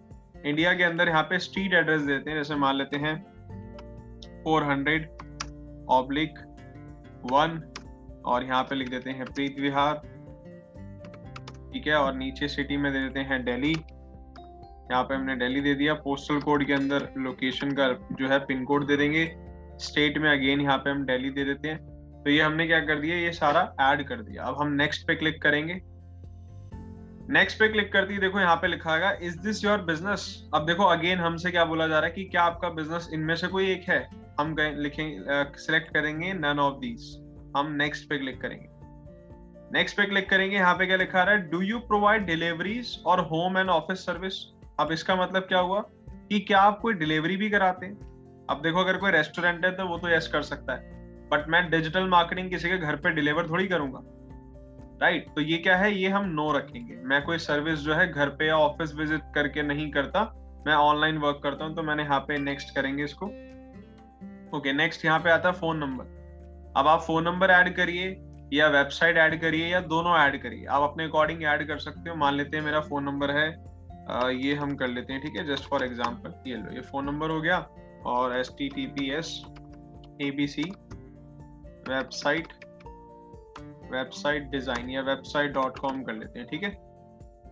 [0.47, 3.14] इंडिया के अंदर यहाँ पे स्ट्रीट एड्रेस देते हैं। जैसे मान लेते हैं
[4.45, 5.09] 400 हंड्रेड
[5.90, 6.38] ऑब्लिक
[7.33, 7.61] वन
[8.26, 9.95] और यहाँ पे लिख देते हैं प्रीत विहार
[11.73, 13.75] ठीक है, और नीचे सिटी में दे देते हैं दिल्ली
[14.90, 18.64] यहाँ पे हमने दिल्ली दे दिया। पोस्टल कोड के अंदर लोकेशन का जो है पिन
[18.64, 19.25] कोड दे देंगे।
[19.80, 21.78] स्टेट में अगेन यहाँ पे हम दिल्ली दे देते हैं।
[22.23, 23.16] तो ये हमने क्या कर दिया?
[23.16, 25.80] ये सारा ऐड कर दिया। अब हम नेक्स्ट पे क्लिक करेंगे।
[27.30, 30.23] नेक्स्ट पे क्लिक करती है देखो यहाँ पे लिखा है इज़ दिस योर बिज़नेस
[30.54, 33.49] अब देखो अगेन हमसे क्या बोला जा रहा है कि क्या आपका बिज़नेस इनमें से
[33.49, 34.00] कोई एक है?
[34.41, 37.10] हम लिखेंगे सिलेक्ट करेंगे नन ऑफ़ दीज
[37.56, 38.69] हम नेक्स्ट पे क्लिक करेंगे।
[39.73, 41.49] नेक्स्ट पे क्लिक करेंगे, यहाँ पे क्या लिखा रहा है?
[41.50, 44.43] डू यू प्रोवाइड डिलीवरीज और होम एंड ऑफ़िस सर्विस
[44.80, 45.80] अब इसका मतलब क्या हुआ
[46.28, 48.47] कि क्या आप कोई डिलीवरी भी कराते हैं?
[48.50, 51.71] अब देखो, अगर कोई रेस्टोरेंट है तो वो तो यस कर सकता है। बट मैं
[51.71, 54.00] डिजिटल मार्केटिंग किसी के घर पे डिलीवर थोड़ी करूँगा।
[55.02, 55.34] Right right?
[55.36, 55.93] तो ये क्या है?
[55.95, 59.62] ये हम नो रखेंगे। मैं कोई सर्विस जो है घर पे या ऑफ़िस विज़िट करके
[59.62, 60.23] नहीं करता।
[60.66, 63.26] मैं ऑनलाइन वर्क करता हूँ तो मैंने यहाँ पे नेक्स्ट करेंगे इसको।
[64.56, 68.08] ओके नेक्स्ट यहाँ पे आता है फ़ोन नंबर अब आप फ़ोन नंबर ऐड करिए,
[68.52, 72.16] या वेबसाइट ऐड करिए, या दोनों ऐड करिए। आप अपने अकॉर्डिंग ऐड कर सकते हो।
[72.16, 73.50] मान लेते हैं मेरा फ़ोन नंबर है
[74.36, 75.46] ये हम कर लेते हैं, ठीक है?
[75.46, 77.58] जस्ट फॉर एग्ज़ाम्पल ये लो, ये फ़ोन नंबर हो गया
[78.06, 79.40] और S T T P S
[80.23, 80.62] A B C
[81.88, 82.52] website
[83.92, 86.70] website design या वेबसाइट डॉट कॉम कर लेते हैं, ठीक है?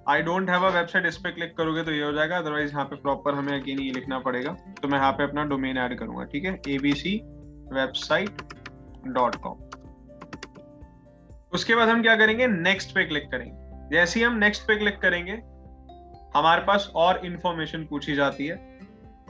[0.08, 2.84] I don't have a website इस पे क्लिक करोगे तो ये हो जाएगा अदरवाइज़ यहाँ
[2.84, 6.24] पे प्रॉपर हमें अगेन ये लिखना पड़ेगा तो मैं यहाँ पे अपना डोमेन ऐड करूँगा,
[6.24, 6.60] ठीक है?
[6.68, 7.16] एबीसी
[7.72, 8.42] वेबसाइट
[9.08, 9.66] डॉट कॉम
[11.52, 12.46] उसके बाद हम क्या करेंगे?
[12.46, 15.36] नेक्स्ट पे क्लिक करेंगे। जैसे ही हम नेक्स्ट पे क्लिक करेंगे
[16.36, 18.54] हमारे पास और इंफॉर्मेशन पूछी जाती है,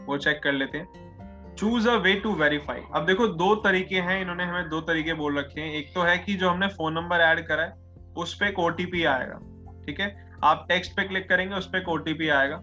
[0.06, 4.20] वो चेक कर लेते हैं। Choose a way to verify अब देखो, दो तरीके हैं,
[4.20, 7.16] इन्होंने हमें दो तरीके बोल रखे हैं। एक तो है कि जो हमने फ़ोन नंबर
[7.16, 7.72] ऐड करा है,
[8.16, 9.38] उस पर एक ओटीपी आएगा,
[9.86, 10.30] ठीक है?
[10.44, 12.56] आप टेक्स्ट पे क्लिक करेंगे, उस पर एक ओटीपी आएगा।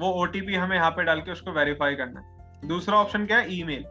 [0.00, 3.54] वो ओटीपी हमें यहाँ पे डाल के उसको वेरीफाई करना है। दूसरा ऑप्शन क्या है?
[3.54, 3.84] ईमेल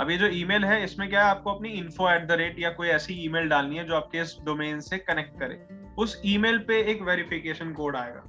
[0.00, 1.30] अब ये जो ईमेल है, इसमें क्या है?
[1.30, 4.36] आपको अपनी इन्फो एट द रेट या कोई ऐसी ईमेल डालनी है जो आपके इस
[4.44, 5.66] डोमेन से कनेक्ट करे।
[5.98, 8.22] उस ईमेल पे एक वेरिफिकेशन कोड आएगा।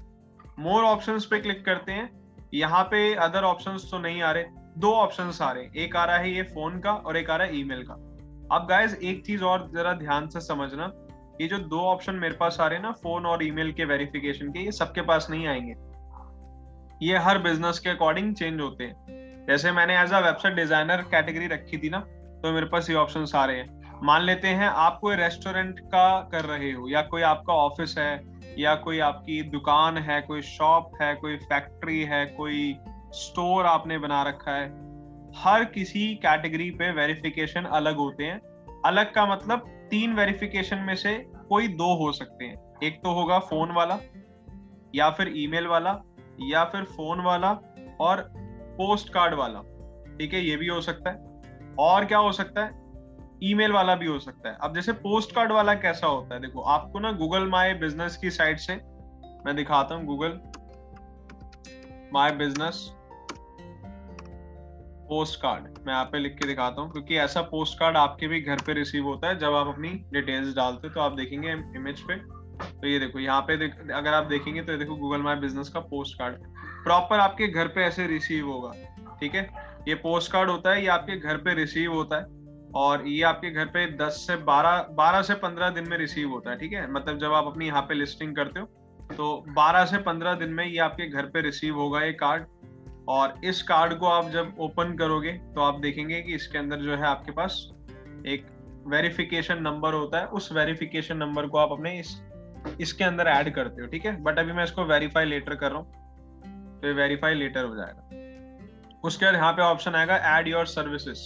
[0.60, 2.10] मोर ऑप्शंस पे क्लिक करते हैं।
[2.54, 4.44] यहाँ पे अदर ऑप्शंस तो नहीं आ रहे।
[4.78, 7.48] दो ऑप्शन आ रहे एक आ रहा है ये फ़ोन का और एक आ रहा
[7.48, 7.94] है ईमेल का।
[8.56, 10.92] अब गाइज़ एक चीज़ और जरा ध्यान से समझना।
[11.42, 14.52] ये जो दो ऑप्शन मेरे पास आ रहे हैं ना फ़ोन और ईमेल के वेरिफिकेशन
[14.52, 15.76] के, ये सबके पास नहीं आएँगे।
[17.02, 21.48] ये हर बिज़नेस के अकॉर्डिंग चेंज होते हैं। जैसे मैंने as a website designer category
[21.48, 22.00] रखी थी ना
[22.44, 26.20] तो मेरे पास ये ऑप्शन आ रहे हैं। मान लेते हैं आप कोई रेस्टोरेंट का
[26.32, 28.12] कर रहे हो या कोई आपका ऑफ़िस है
[28.58, 32.78] या कोई आपकी दुकान है, कोई शॉप है, कोई फैक्ट्री है, कोई
[33.12, 34.90] स्टोर आपने बना रखा है,
[35.36, 38.40] हर किसी कैटेगरी पे वेरिफिकेशन अलग होते हैं।
[38.86, 39.60] अलग का मतलब
[39.92, 44.00] तीन वेरिफिकेशन में से कोई दो हो सकते हैं। एक तो होगा फ़ोन वाला,
[44.96, 46.02] या फिर ईमेल वाला,
[46.42, 47.60] या फिर फ़ोन वाला
[48.00, 48.34] और
[48.78, 49.60] पोस्ट कार्ड वाला।
[50.18, 51.30] ठीक है, ये भी हो सकता है।
[51.80, 52.89] और क्या हो सकता है?
[53.44, 56.42] ईमेल वाला भी हो सकता है। अब जैसे पोस्ट कार्ड वाला कैसा होता है?
[56.42, 58.76] देखो आपको ना गूगल माई बिज़नेस की साइट से
[59.46, 60.40] मैं दिखाता हूँ Google
[62.14, 62.88] my business
[65.10, 68.42] postcard मैं यहाँ पे लिख के दिखाता हूँ क्योंकि ऐसा पोस्ट कार्ड आपके भी
[68.42, 72.02] घर पे रिसीव होता है। जब आप अपनी डिटेल्स डालते हो तो आप देखेंगे इमेज
[72.02, 75.36] पे। तो ये देखो यहाँ पे देख, अगर आप देखेंगे तो ये देखो गूगल माई
[75.38, 76.36] बिज़नेस का पोस्ट कार्ड
[76.84, 78.72] प्रॉपर आपके घर पे ऐसे रिसीव होगा
[79.20, 79.44] ठीक है?
[79.88, 82.39] ये पोस्ट कार्ड होता है ये आपके घर पे रिसीव होता है।
[82.76, 86.52] और ये आपके घर पे 10 से 12 12 से 15 दिन में रिसीव होता
[86.52, 86.92] है, ठीक है?
[86.92, 88.66] मतलब जब आप अपनी यहाँ पे लिस्टिंग करते हो
[89.14, 92.46] तो 12 से 15 दिन में ये आपके घर पे रिसीव होगा ये कार्ड
[93.10, 96.96] और इस कार्ड को आप जब ओपन करोगे तो आप देखेंगे कि इसके अंदर जो
[96.96, 97.58] है आपके पास
[98.26, 98.46] एक
[98.88, 102.16] वेरिफिकेशन नंबर होता है। उस वेरिफिकेशन नंबर को आप अपने इस,
[102.82, 104.22] इसके अंदर ऐड करते हो, ठीक है?
[104.24, 109.02] बट अभी मैं इसको वेरीफाई लेटर कर रहा हूँ तो ये वेरीफाई लेटर हो जाएगा।
[109.04, 111.20] उसके बाद यहाँ पे ऑप्शन आएगा एड योर सर्विसेज़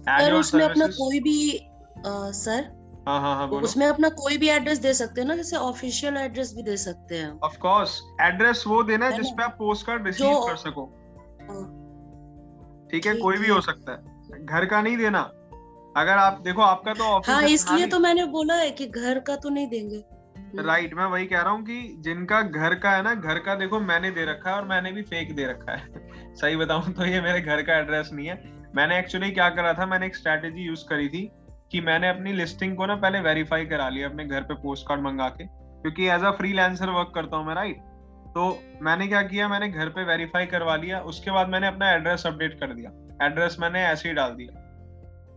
[0.00, 1.60] सर उसमें अपना कोई भी
[2.06, 5.34] सर हाँ हाँ हाँ बोलो। उसमें अपना कोई भी एड्रेस दे सकते हैं ना?
[5.36, 9.26] जैसे ऑफिशियल एड्रेस भी दे सकते हैं। ऑफ़ कोर्स एड्रेस वो देना है है जिस
[9.26, 9.34] ना?
[9.36, 10.84] पे आप पोस्ट कार्ड रिसीव कर सको।
[11.40, 13.14] हाँ, ठीक है?
[13.14, 15.20] कोई भी हो। सकता है। घर का नहीं देना।
[15.96, 19.36] अगर आप देखो आपका तो ऑफ़िस हाँ इसलिए तो मैंने बोला है कि घर का
[19.36, 23.02] तो नहीं देंगे। हम्म, राइट मैं वही कह रहा हूँ कि जिनका घर का है
[23.02, 25.86] ना घर का देखो मैंने दे रखा है और मैंने भी फेक दे रखा है।
[26.34, 29.86] सही बताऊँ तो ये मेरे घर का एड्रेस नहीं है। मैंने एक्चुअली क्या करा था,
[29.86, 31.30] मैंने एक स्ट्रैटेजी यूज़ करी थी
[31.70, 35.02] कि मैंने अपनी लिस्टिंग को ना पहले वेरीफाई करा लिया, अपने घर पे पोस्ट कार्ड
[35.02, 37.88] मंगा के, क्योंकि एज अ फ्री वर्क करता हूँ मैं राइट
[38.34, 38.42] तो
[38.82, 42.58] मैंने क्या किया, मैंने घर पे वेरीफाई करवा लिया, उसके बाद मैंने अपना एड्रेस अपडेट
[42.60, 42.90] कर दिया।
[43.26, 44.60] एड्रेस मैंने ऐसे ही डाल दिया,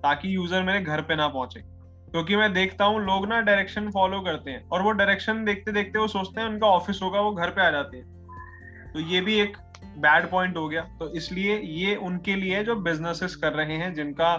[0.01, 4.19] ताकि यूज़र मेरे घर पे ना पहुँचे। क्योंकि मैं देखता हूँ, लोग ना डायरेक्शन फॉलो
[4.21, 7.49] करते हैं, और वो डायरेक्शन देखते देखते वो सोचते हैं, उनका ऑफ़िस होगा, वो घर
[7.49, 9.57] पे आ जाते हैं। तो ये भी एक
[9.97, 14.35] बैड पॉइंट हो गया। तो इसलिए ये उनके लिए जो बिजनेसेस कर रहे हैं जिनका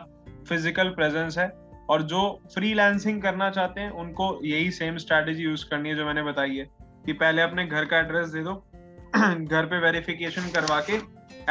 [0.49, 1.49] फ़िज़िकल प्रेजेंस है
[1.91, 2.21] और जो
[2.55, 6.65] फ्रीलांसिंग करना चाहते हैं उनको यही सेम स्ट्रैटेजी यूज़ करनी है जो मैंने बताई है
[7.07, 8.55] कि पहले अपने घर का एड्रेस दे दो
[9.17, 10.95] घर पे वेरिफिकेशन करवा के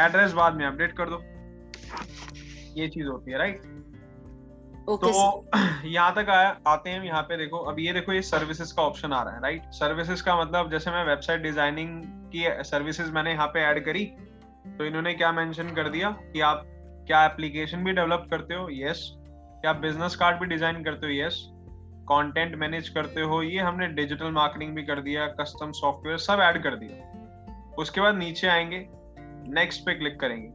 [0.02, 1.22] एड्रेस बाद में अपडेट कर दो।
[2.76, 3.82] ये चीज़ होती है राइट सर
[4.96, 5.50] तो
[5.84, 9.12] यहाँ तक आया आते हैं यहाँ पे देखो अब ये देखो ये सर्विसेज़ का ऑप्शन
[9.12, 12.02] आ रहा है राइट सर्विसेज़ का मतलब जैसे मैं वेबसाइट डिज़ाइनिंग
[12.34, 14.04] की सर्विसेज़ मैंने यहाँ पे ऐड करी
[14.68, 16.62] तो इन्होंने क्या मेंशन कर दिया कि आप
[17.06, 18.68] क्या एप्लीकेशन भी डेवलप करते हो?
[18.72, 21.12] यस क्या बिज़नेस कार्ड भी डिज़ाइन करते हो?
[21.12, 21.44] यस
[22.04, 23.42] कंटेंट मैनेज करते हो?
[23.42, 28.16] ये हमने डिजिटल मार्केटिंग भी कर दिया कस्टम सॉफ्टवेयर सब ऐड कर दिया। उसके बाद
[28.16, 28.86] नीचे आएँगे
[29.54, 30.48] नेक्स्ट पे क्लिक करेंगे।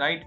[0.00, 0.24] राइट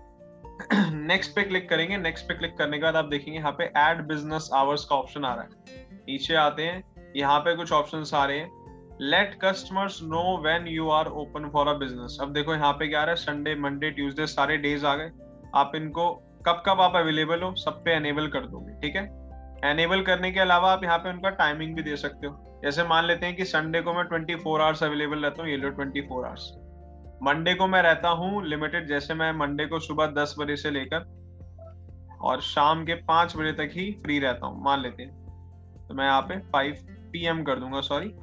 [0.93, 4.01] नेक्स्ट पे क्लिक करेंगे नेक्स्ट पे क्लिक करने के बाद आप देखेंगे यहाँ पे ऐड
[4.07, 6.83] बिज़नेस आवर्स का ऑप्शन आ रहा है। नीचे आते हैं,
[7.15, 8.58] यहाँ पे कुछ ऑप्शन आ रहे हैं।
[9.01, 13.01] Let customers know when you are open for a business अब देखो यहाँ पे क्या
[13.01, 13.15] आ रहा है?
[13.17, 15.11] संडे मंडे ट्यूसडे सारे डेज़ आ गए।
[15.55, 16.09] आप इनको
[16.47, 19.03] कब कब आप अवेलेबल हो, सब पे एनेबल कर दोगे, ठीक है?
[19.65, 23.05] एनेबल करने के अलावा आप यहाँ पे उनका टाइमिंग भी दे सकते हो। जैसे मान
[23.05, 26.01] लेते हैं कि संडे को मैं ट्वेंटी फोर आवर्स अवेलेबल रहता हूँ, ये लो ट्वेंटी
[26.01, 26.51] फोर आवर्स
[27.23, 32.17] मंडे को मैं रहता हूँ लिमिटेड जैसे मैं मंडे को सुबह दस बजे से लेकर
[32.21, 36.05] और शाम के पाँच बजे तक ही फ्री रहता हूँ, मान लेते हैं। तो मैं
[36.05, 36.77] यहाँ पे फाइव
[37.11, 38.13] पीएम कर दूँगा सॉरी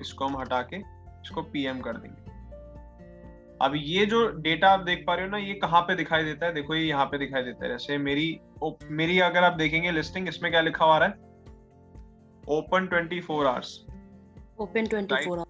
[0.00, 2.26] इसको हम हटा के इसको पीएम कर देंगे।
[3.62, 6.46] अब ये जो डेटा आप देख पा रहे हो ना ये कहाँ पे दिखाई देता
[6.46, 6.52] है?
[6.54, 8.40] देखो ये यहाँ पे दिखाई देता है। जैसे मेरी
[8.90, 11.10] मेरी अगर आप देखेंगे लिस्टिंग इसमें क्या लिखा हुआ है?
[12.50, 13.74] Open twenty four hours
[14.60, 15.44] open twenty four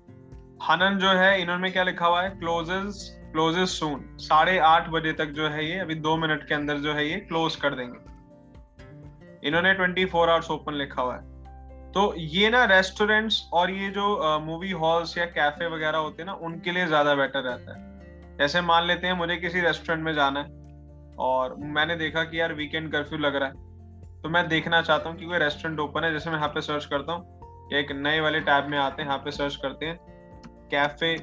[0.63, 2.31] हनन जो है इन्होंने क्या लिखा हुआ है?
[2.31, 6.79] क्लोजेस क्लोजेस सून साढ़े आठ बजे तक जो है ये अभी दो मिनट के अंदर
[6.79, 11.38] जो है ये क्लोज कर देंगे। इन्होंने ट्वेंटी फोर आवर्स ओपन लिखा हुआ है।
[11.95, 16.33] तो ये ना रेस्टोरेंट्स और ये जो मूवी हॉल्स या कैफ़े वगैरह होते हैं ना,
[16.35, 20.41] उनके लिए ज़्यादा बेटर रहता है। जैसे मान लेते हैं, मुझे किसी रेस्टोरेंट में जाना
[20.41, 23.67] है और मैंने देखा कि यार वीकेंड कर्फ्यू लग रहा है
[24.23, 26.85] तो मैं देखना चाहता हूँ कि कोई रेस्टोरेंट ओपन है। जैसे मैं यहाँ पे सर्च
[26.87, 29.99] करता हूँ एक नए वाले टैब में आते हैं, यहाँ पे सर्च करते हैं
[30.71, 31.17] कैफ़े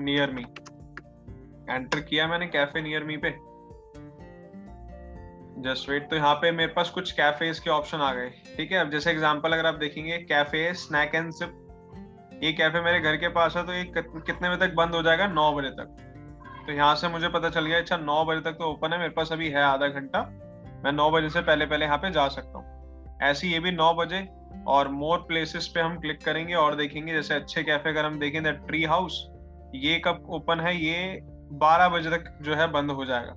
[0.00, 0.42] नियर मी
[1.70, 3.30] एंटर किया मैंने कैफ़े नियर मी पे।
[5.64, 8.78] जस्ट वेट तो यहाँ पे मेरे पास कुछ कैफेज के ऑप्शन आ गए। ठीक है?
[8.78, 13.28] अब जैसे एग्जांपल अगर आप देखेंगे कैफ़े स्नैक एंड सिप ये कैफ़े मेरे घर के
[13.30, 15.26] पास है तो ये कितने बजे तक बंद हो जाएगा?
[15.28, 15.96] नौ बजे तक।
[16.66, 19.10] तो यहाँ से मुझे पता चल गया अच्छा नौ बजे तक तो ओपन है। मेरे
[19.10, 20.22] पास अभी है आधा घंटा।
[20.84, 23.92] मैं नौ बजे से पहले पहले यहाँ पे जा सकता हूँ। ऐसे ये भी नौ
[23.94, 24.26] बजे।
[24.68, 28.42] और मोर प्लेसेस पे हम क्लिक करेंगे और देखेंगे, जैसे अच्छे कैफ़े अगर हम देखें
[28.66, 29.24] ट्री हाउस
[29.74, 30.76] ये कब ओपन है?
[30.76, 31.20] ये
[31.58, 33.34] 12 बजे तक जो है बंद हो जाएगा।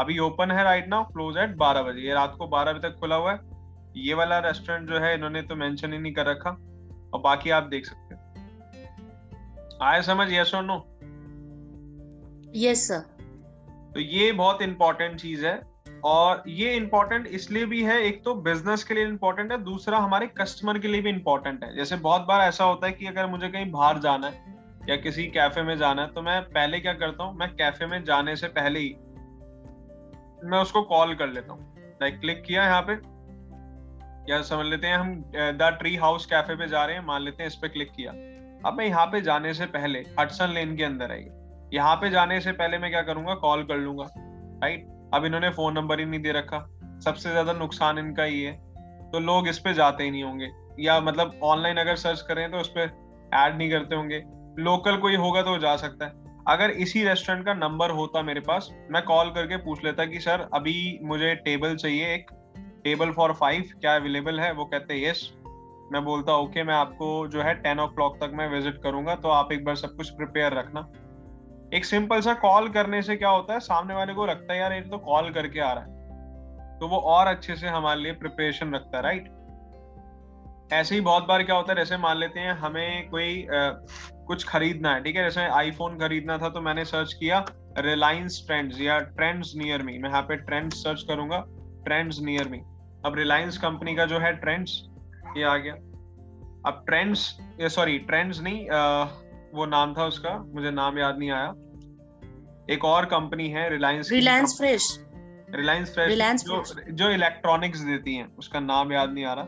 [0.00, 2.98] अभी ओपन है राइट नाउ क्लोज एट 12 बजे। ये रात को 12 बजे तक
[3.00, 3.40] खुला हुआ है।
[3.96, 6.50] ये वाला रेस्टोरेंट जो है इन्होंने तो मेंशन ही नहीं कर रखा।
[7.14, 8.20] और बाकी आप देख सकते हैं।
[9.82, 10.76] आए समझ यस और नो
[12.56, 13.00] यस सर
[13.94, 15.60] तो ये बहुत इंपॉर्टेंट चीज़ है।
[16.04, 20.26] और ये इंपॉर्टेंट इसलिए भी है एक तो बिज़नेस के लिए इंपॉर्टेंट है दूसरा हमारे
[20.26, 23.48] कस्टमर के लिए भी इंपॉर्टेंट है। जैसे बहुत बार ऐसा होता है कि अगर मुझे
[23.48, 24.54] कहीं बाहर जाना है
[24.88, 28.02] या किसी कैफ़े में जाना है तो मैं पहले क्या करता हूँ मैं कैफ़े में
[28.04, 28.94] जाने से पहले ही
[30.42, 32.92] मैं उसको कॉल कर लेता हूँ। लाइक क्लिक किया यहाँ पे।
[34.30, 37.42] या समझ लेते हैं, हम द ट्री हाउस कैफ़े पे जा रहे हैं, मान लेते
[37.42, 38.12] हैं इस पे क्लिक किया।
[38.66, 41.26] अब मैं यहाँ पे जाने से पहले हटसन लेन के अंदर आई
[41.72, 44.06] यहाँ पे जाने से पहले मैं क्या करूँगा कॉल कर लूँगा।
[44.62, 46.58] राइट अब इन्होंने फ़ोन नंबर ही नहीं दे रखा।
[47.04, 50.50] सबसे ज़्यादा नुकसान इनका ये है। तो लोग इस पे जाते ही नहीं होंगे।
[50.80, 52.90] या मतलब ऑनलाइन अगर सर्च करें तो उस पर
[53.34, 54.22] ऐड नहीं करते होंगे।
[54.58, 58.68] लोकल कोई होगा तो जा सकता है। अगर इसी रेस्टोरेंट का नंबर होता मेरे पास
[58.90, 62.30] मैं कॉल करके पूछ लेता कि सर अभी मुझे टेबल चाहिए एक
[62.84, 64.52] टेबल फॉर फाइव क्या अवेलेबल है?
[64.52, 65.32] वो कहते हैं यस
[65.92, 69.14] मैं बोलता ओके okay, मैं आपको जो है टेन ओ क्लॉक तक मैं विज़िट करूँगा
[69.14, 70.80] तो आप एक बार सब कुछ प्रिपेयर रखना.
[71.74, 74.72] एक सिंपल सा कॉल करने से क्या होता है सामने वाले को लगता है यार
[74.72, 78.74] ये तो कॉल करके आ रहा है। तो वो और अच्छे से हमारे लिए प्रिपरेशन
[78.74, 79.28] रखता है राइट
[80.72, 83.70] ऐसे ही बहुत बार क्या होता है जैसे मान लेते हैं हमें कोई आ,
[84.26, 85.22] कुछ खरीदना है ठीक है?
[85.22, 87.44] जैसे आईफोन खरीदना था तो मैंने सर्च किया
[87.78, 91.44] रिलायंस ट्रेंड्स या ट्रेंड्स नियर मी मैं यहाँ पे ट्रेंड्स सर्च करूँगा
[91.84, 92.58] ट्रेंड्स नियर मी
[93.06, 94.72] अब रिलायंस कंपनी का जो है ट्रेंड्स
[95.36, 95.74] ये आ गया।
[96.66, 97.20] अब ट्रेंड्स
[97.74, 99.02] सॉरी ट्रेंड्स नहीं आ,
[99.54, 101.52] वो नाम था उसका मुझे नाम याद नहीं आया।
[102.74, 104.88] एक और कंपनी है रिलायंस रिलायंस फ्रेश
[105.54, 109.46] रिलायंस फ्रेश जो जो इलेक्ट्रॉनिक्स देती है उसका नाम याद नहीं आ रहा।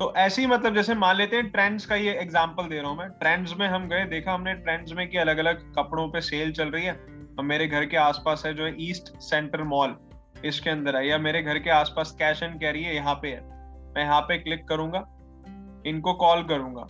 [0.00, 2.98] तो ऐसे ही मतलब जैसे मान लेते हैं ट्रेंड्स का ये एग्जांपल दे रहा हूँ
[2.98, 6.52] मैं। ट्रेंड्स में हम गए देखा हमने ट्रेंड्स में कि अलग अलग कपड़ों पे सेल
[6.52, 6.92] चल रही है।
[7.38, 9.96] और मेरे घर के आसपास है जो है ईस्ट सेंटर मॉल
[10.44, 13.40] इसके अंदर है। या मेरे घर के आसपास कैश एंड कैरी है यहाँ पे है।
[13.96, 15.04] मैं यहाँ पे क्लिक करूँगा
[15.86, 16.86] इनको कॉल करूँगा।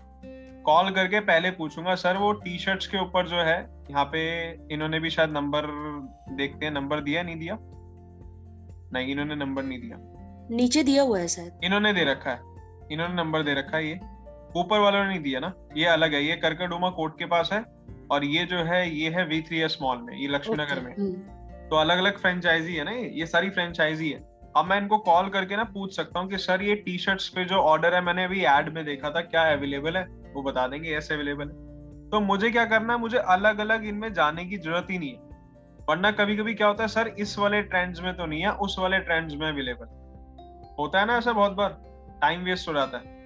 [0.66, 3.59] कॉल करके पहले पूछूँगा सर वो टी शर्ट्स के ऊपर जो है
[3.90, 4.21] यहाँ पे
[4.75, 5.66] इन्होंने भी शायद नंबर
[6.37, 7.57] देखते हैं नंबर दिया नहीं दिया?
[8.92, 9.97] नहीं इन्होंने नंबर नहीं दिया।
[10.51, 12.48] नीचे दिया हुआ है सर इन्होंने दे रखा है।
[12.92, 13.98] इन्होंने नंबर दे रखा है ये।
[14.57, 17.64] ऊपर वालों ने नहीं दिया ना। ये अलग है। ये करकडोमा कोर्ट के पास है
[18.11, 20.92] और ये जो है ये है वी थ्री एस मॉल में ये लक्ष्मी नगर में।
[20.92, 24.98] हम्म। तो अलग अलग फ्रेंचाइजी है ना ये। ये सारी फ्रेंचाइजी है अब मैं इनको
[24.98, 28.01] कॉल करके ना पूछ सकता हूँ कि सर ये टी शर्ट्स पे जो ऑर्डर है
[28.01, 30.05] मैंने अभी एड में देखा था क्या अवेलेबल है?
[30.35, 32.98] वो बता देंगे यस अवेलेबल है। तो मुझे क्या करना है?
[33.01, 35.27] मुझे अलग अलग इनमें जाने की ज़रूरत ही नहीं है।
[35.88, 38.77] वरना कभी कभी क्या होता है सर इस वाले ट्रेंड्स में तो नहीं है उस
[38.79, 39.87] वाले ट्रेंड्स में अवेलेबल
[40.79, 41.77] होता है ना ऐसा बहुत बार?
[42.21, 43.17] टाइम वेस्ट हो जाता है।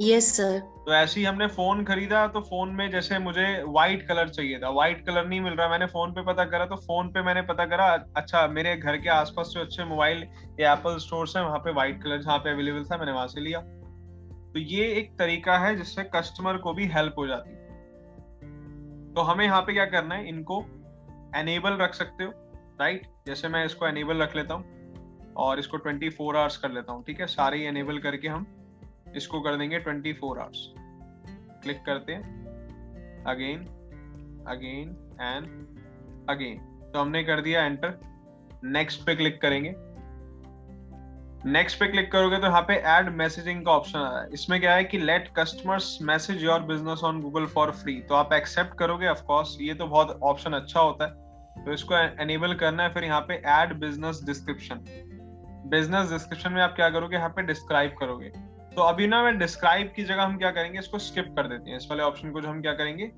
[0.00, 4.06] यस yes, सर तो ऐसे ही हमने फ़ोन खरीदा तो फ़ोन में जैसे मुझे व्हाइट
[4.08, 7.08] कलर चाहिए था। व्हाइट कलर नहीं मिल रहा मैंने फ़ोन पे पता करा तो फ़ोन
[7.08, 10.24] पे मैंने पता करा अच्छा मेरे घर के आसपास जो अच्छे मोबाइल
[10.60, 13.40] या एप्पल स्टोर है वहाँ पे व्हाइट कलर जहाँ पे अवेलेबल था मैंने वहाँ से
[13.40, 17.62] लिया। तो ये एक तरीका है जिससे कस्टमर को भी हेल्प हो जाती
[19.14, 20.60] तो हमें यहाँ पे क्या करना है इनको
[21.36, 22.32] एनेबल रख सकते हो
[22.80, 24.73] राइट जैसे मैं इसको एनेबल रख लेता हूँ।
[25.36, 27.26] और इसको 24 फोर आवर्स कर लेता हूँ, ठीक है?
[27.28, 28.46] सारे एनेबल करके हम
[29.16, 30.68] इसको कर देंगे 24 फोर आवर्स
[31.62, 32.22] क्लिक करते हैं.
[33.26, 33.64] अगेन
[34.48, 35.46] अगेन एंड
[36.30, 36.58] अगेन
[36.92, 37.98] तो हमने कर दिया एंटर
[38.66, 39.74] नेक्स्ट पे क्लिक करेंगे.
[41.46, 44.60] नेक्स्ट पे क्लिक करोगे तो यहाँ पे ऐड मैसेजिंग का ऑप्शन आ रहा है। इसमें
[44.60, 48.78] क्या है कि let customers message your business on Google for free तो आप एक्सेप्ट
[48.78, 52.92] करोगे ऑफ़ कोर्स ये तो बहुत ऑप्शन अच्छा होता है। तो इसको एनेबल करना है,
[52.94, 54.84] फिर यहाँ पे add business description
[55.66, 58.28] business description में आप क्या करोगे, यहाँ पे डिस्क्राइब करोगे।
[58.76, 61.76] तो अभी ना मैं डिस्क्राइब की जगह हम क्या करेंगे, इसको स्किप कर देते हैं।
[61.76, 63.10] इस वाले ऑप्शन को जो हम क्या करेंगे,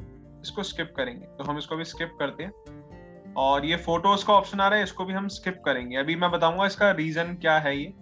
[0.42, 4.60] इसको स्किप करेंगे। तो हम इसको भी स्किप करते हैं। और ये फ़ोटोज़ का ऑप्शन
[4.60, 7.76] आ रहा है, इसको भी हम स्किप करेंगे। अभी मैं बताऊँगा इसका रीजन क्या है
[7.78, 7.92] ये।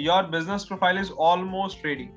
[0.00, 2.08] Your business profile is almost ready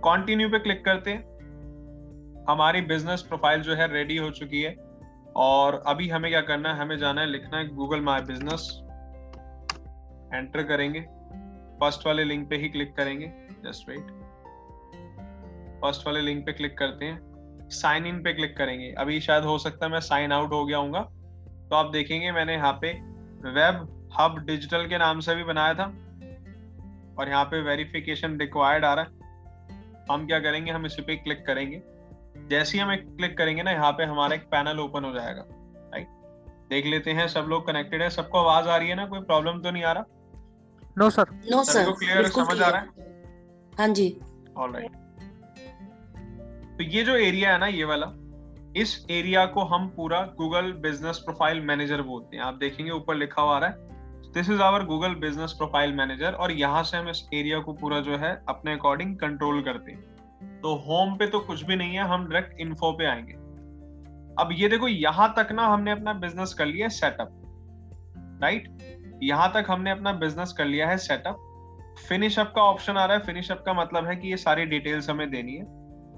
[0.00, 4.76] continue पे क्लिक करते हैं। हमारी बिज़नेस प्रोफ़ाइल जो है रेडी हो चुकी है।
[5.36, 8.83] और अभी हमें क्या करना है, हमें जाना है लिखना है गूगल माई बिज़नेस
[10.34, 11.00] एंटर करेंगे।
[11.80, 13.32] फ़र्स्ट वाले लिंक पे ही क्लिक करेंगे।
[13.64, 14.10] जस्ट वेट
[15.82, 19.58] फ़र्स्ट वाले लिंक पे क्लिक करते हैं। साइन इन पे क्लिक करेंगे। अभी शायद हो
[19.58, 20.92] सकता है मैं साइन आउट हो गया हूँ
[21.64, 22.92] तो आप देखेंगे मैंने यहाँ पे
[23.50, 25.84] वेब हब डिजिटल के नाम से भी बनाया था।
[27.18, 29.10] और यहाँ पे वेरिफिकेशन रिक्वायर्ड आ रहा है।
[30.10, 30.70] हम क्या करेंगे?
[30.72, 31.80] हम इसी पे क्लिक करेंगे।
[32.48, 35.44] जैसे ही हम एक क्लिक करेंगे ना, यहाँ पे हमारा एक पैनल ओपन हो जाएगा।
[35.92, 36.06] राइट
[36.70, 39.06] देख लेते हैं, सब लोग कनेक्टेड है, सबको आवाज़ आ रही है ना?
[39.06, 40.04] कोई प्रॉब्लम तो नहीं आ रहा?
[40.98, 42.88] No sir no sir clear समझ आ रहा है?
[43.78, 44.16] हाँ जी।
[44.56, 44.92] ऑलराइट
[46.78, 48.12] तो ये जो एरिया है ना ये वाला
[48.76, 53.42] इस एरिया को हम पूरा गूगल बिज़नेस प्रोफ़ाइल मैनेजर बोलते हैं। आप देखेंगे ऊपर लिखा
[53.42, 57.28] हुआ रहा है this is our Google business profile manager और यहाँ से हम इस
[57.34, 61.62] एरिया को पूरा जो है अपने अकॉर्डिंग कंट्रोल करते हैं। तो होम पे तो कुछ
[61.62, 63.32] भी नहीं है हम डायरेक्ट इन्फो पे आएँगे।
[64.42, 67.40] अब ये देखो यहाँ तक ना हमने अपना बिज़नेस कर लिया सेटअप
[68.42, 68.68] राइट
[69.22, 71.50] यहाँ तक हमने अपना बिज़नेस कर लिया है सेटअप
[72.08, 74.64] फिनिश अप का ऑप्शन आ रहा है। फिनिश अप का मतलब है कि ये सारी
[74.64, 75.64] डिटेल्स हमें देनी है।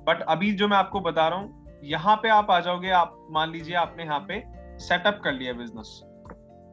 [0.05, 3.51] बट अभी जो मैं आपको बता रहा हूँ, यहाँ पे आप आ जाओगे, आप मान
[3.51, 4.43] लीजिए आपने यहाँ पे
[4.79, 6.01] सेटअप कर लिया बिज़नेस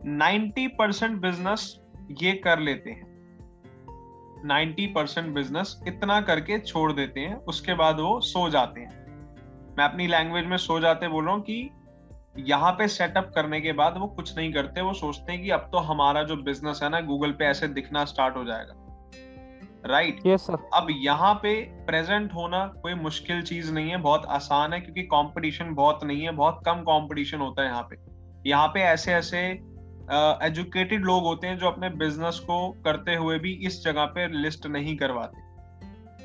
[0.05, 1.79] 90 परसेंट बिज़नेस
[2.21, 3.11] ये कर लेते हैं।
[4.45, 9.01] नाइन्टी परसेंट बिज़नेस इतना करके छोड़ देते हैं, उसके बाद वो सो जाते हैं।
[9.77, 11.69] मैं अपनी लैंग्वेज में सो जाते बोल रहा हूँ कि
[12.39, 15.59] यहाँ पे सेटअप करने के बाद वो कुछ नहीं करते वो सोचते हैं कि अब
[15.59, 18.73] तो हमारा जो बिज़नेस है ना गूगल पे ऐसे दिखना स्टार्ट हो जाएगा।
[19.85, 20.41] Right right?
[20.41, 25.01] yes, अब यहाँ पे प्रेजेंट होना कोई मुश्किल चीज़ नहीं है बहुत आसान है क्योंकि
[25.01, 27.97] कंपटीशन बहुत नहीं है बहुत कम कंपटीशन होता है यहाँ पे।
[28.49, 29.37] यहाँ पे ऐसे ऐसे
[30.47, 34.41] एजुकेटेड uh, लोग होते हैं जो अपने बिज़नेस को करते हुए भी इस जगह पे
[34.41, 35.41] लिस्ट नहीं करवाते।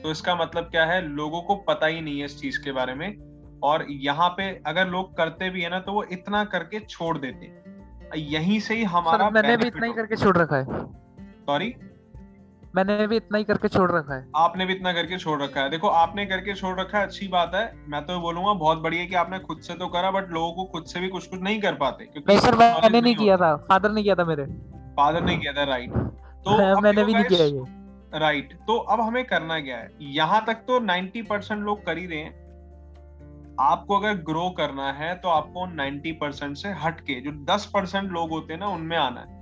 [0.03, 1.09] तो इसका मतलब क्या है?
[1.09, 3.28] लोगों को पता ही नहीं है इस चीज़ के बारे में।
[3.63, 7.53] और यहाँ पे अगर लोग करते भी है ना तो वो इतना करके छोड़ देते
[8.17, 10.65] यहीं से ही हमारा मैंने भी इतना ही करके छोड़ रखा है।
[11.47, 11.75] सॉरी
[12.77, 15.71] मैंने भी इतना ही करके छोड़ रखा है। आपने भी इतना करके छोड़ रखा है।
[15.71, 19.15] देखो आपने करके छोड़ रखा है अच्छी बात है। मैं तो बोलूँगा बहुत बढ़िया कि
[19.15, 21.75] आपने खुद से तो करा बट लोगों को खुद से भी कुछ कुछ नहीं कर
[21.75, 24.45] पाते क्योंकि सर मैंने नहीं किया था। फादर ने किया था मेरे।
[24.97, 29.25] फादर ने किया था राइट तो मैंने भी नहीं किया ये। राइट तो अब हमें
[29.25, 29.91] करना क्या है?
[30.01, 32.48] यहाँ तक तो 90 परसेंट लोग कर ही रहे हैं।
[33.61, 38.11] आपको अगर ग्रो करना है तो आपको 90 परसेंट से हट के जो 10 परसेंट
[38.13, 39.37] लोग होते हैं ना उनमें आना है।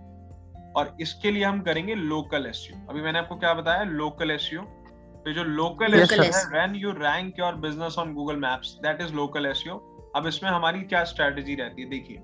[0.72, 3.82] और इसके लिए हम करेंगे लोकल एस अभी मैंने आपको क्या बताया?
[3.82, 8.76] लोकल एस तो जो लोकल एस है when you rank your business on Google Maps
[8.82, 9.64] that is local S
[10.16, 11.88] अब इसमें हमारी क्या स्ट्रेटेजी रहती है?
[11.88, 12.22] देखिए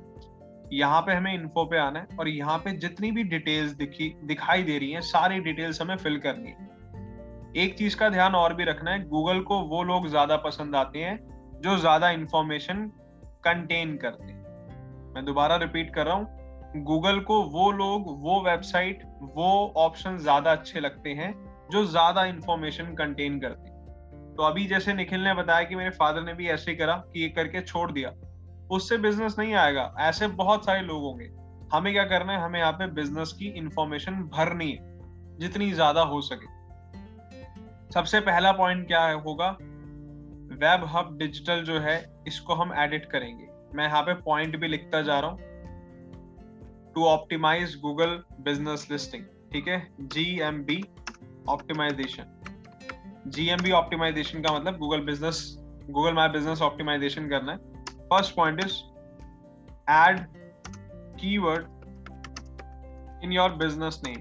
[0.73, 4.63] यहाँ पे हमें इन्फो पे आना है और यहाँ पे जितनी भी डिटेल्स दिखी दिखाई
[4.63, 6.71] दे रही हैं सारी डिटेल्स हमें फिल करनी है।
[7.57, 10.99] एक चीज़ का ध्यान और भी रखना है गूगल को वो लोग ज़्यादा पसंद आते
[10.99, 11.17] हैं
[11.63, 12.87] जो ज़्यादा इंफॉर्मेशन
[13.45, 14.33] कंटेन करते
[15.15, 19.03] मैं दोबारा रिपीट कर रहा हूँ। गूगल को वो लोग, वो वेबसाइट
[19.35, 21.33] वो ऑप्शन ज़्यादा अच्छे लगते हैं
[21.73, 23.71] जो ज़्यादा इंफॉर्मेशन कंटेन करते
[24.37, 27.29] तो अभी जैसे निखिल ने बताया कि मेरे फादर ने भी ऐसे करा कि ये
[27.29, 28.11] करके छोड़ दिया।
[28.71, 31.29] उससे बिज़नेस नहीं आएगा। ऐसे बहुत सारे लोग होंगे।
[31.73, 32.41] हमें क्या करना है?
[32.41, 36.47] हमें यहाँ पे बिज़नेस की इंफॉर्मेशन भरनी है, जितनी ज़्यादा हो सके।
[37.95, 39.57] सबसे पहला पॉइंट क्या होगा?
[40.55, 45.01] वेब हब डिजिटल जो है, इसको हम एडिट करेंगे। मैं यहाँ पे पॉइंट भी लिखता
[45.03, 45.39] जा रहा हूँ।
[46.95, 49.87] To optimize Google business listing ठीक है?
[50.01, 50.83] G M B
[51.49, 52.39] optimization
[53.27, 55.41] G M B optimization का मतलब Google business
[55.91, 57.59] Google my business optimization करना है।
[58.09, 58.77] First point is
[59.91, 60.19] add
[61.21, 61.65] keyword
[63.25, 64.21] in your business name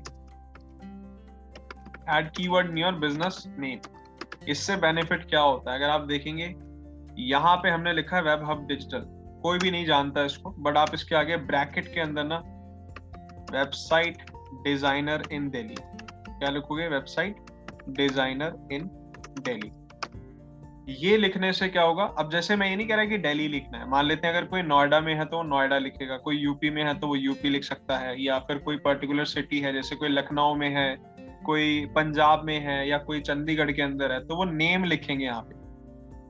[2.10, 3.80] add keyword in your business name
[4.42, 5.78] इससे benefit क्या होता है?
[5.78, 6.54] अगर आप देखेंगे,
[7.22, 9.06] यहाँ पे हमने लिखा है वेब हब डिजिटल
[9.44, 12.38] कोई भी नहीं जानता इसको बट आप इसके आगे ब्रैकेट के अंदर ना
[13.52, 14.32] वेबसाइट
[14.64, 16.88] डिज़ाइनर इन दिल्ली क्या लिखोगे?
[16.88, 17.36] वेबसाइट
[17.90, 18.90] डिज़ाइनर इन
[19.40, 19.72] दिल्ली
[21.00, 22.04] ये लिखने से क्या होगा?
[22.04, 24.46] अब जैसे मैं ये नहीं कह रहा कि दिल्ली लिखना है। मान लेते हैं अगर
[24.48, 27.50] कोई नोएडा में है तो वो नोएडा लिखेगा, कोई यूपी में है तो वो यूपी
[27.50, 30.90] लिख सकता है, या फिर कोई पर्टिकुलर सिटी है, जैसे कोई लखनऊ में है
[31.44, 35.42] कोई पंजाब में है या कोई चंडीगढ़ के अंदर है तो वो नेम लिखेंगे यहाँ
[35.42, 35.60] पे।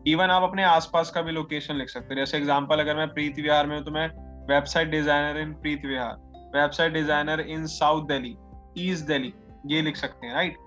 [0.06, 3.39] इवन आप अपने आसपास का भी लोकेशन लिख सकते हैं। जैसे एग्जांपल अगर मैं प्रीत
[3.39, 4.08] विहार में हूँ तो मैं
[4.47, 6.15] website designer in Preet Vihar
[6.56, 8.36] website designer in South Delhi
[8.80, 9.34] East Delhi
[9.67, 10.58] ये लिख सकते हैं राइट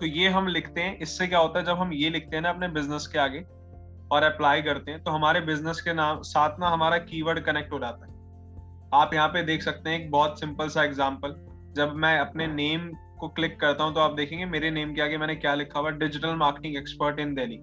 [0.00, 2.50] तो ये हम लिखते हैं। इससे क्या होता है, जब हम ये लिखते हैं ना
[2.50, 3.44] अपने बिज़नेस के आगे
[4.10, 7.78] और अप्लाई करते हैं तो हमारे बिज़नेस के नाम, साथ ना हमारा कीवर्ड कनेक्ट हो
[7.78, 8.14] जाता है।
[8.94, 11.34] आप यहाँ पे देख सकते हैं एक बहुत सिंपल सा एग्जांपल
[11.76, 15.18] जब मैं अपने नेम को क्लिक करता हूँ तो आप देखेंगे मेरे नेम के आगे
[15.18, 17.58] मैंने क्या लिखा हुआ digital marketing expert in Delhi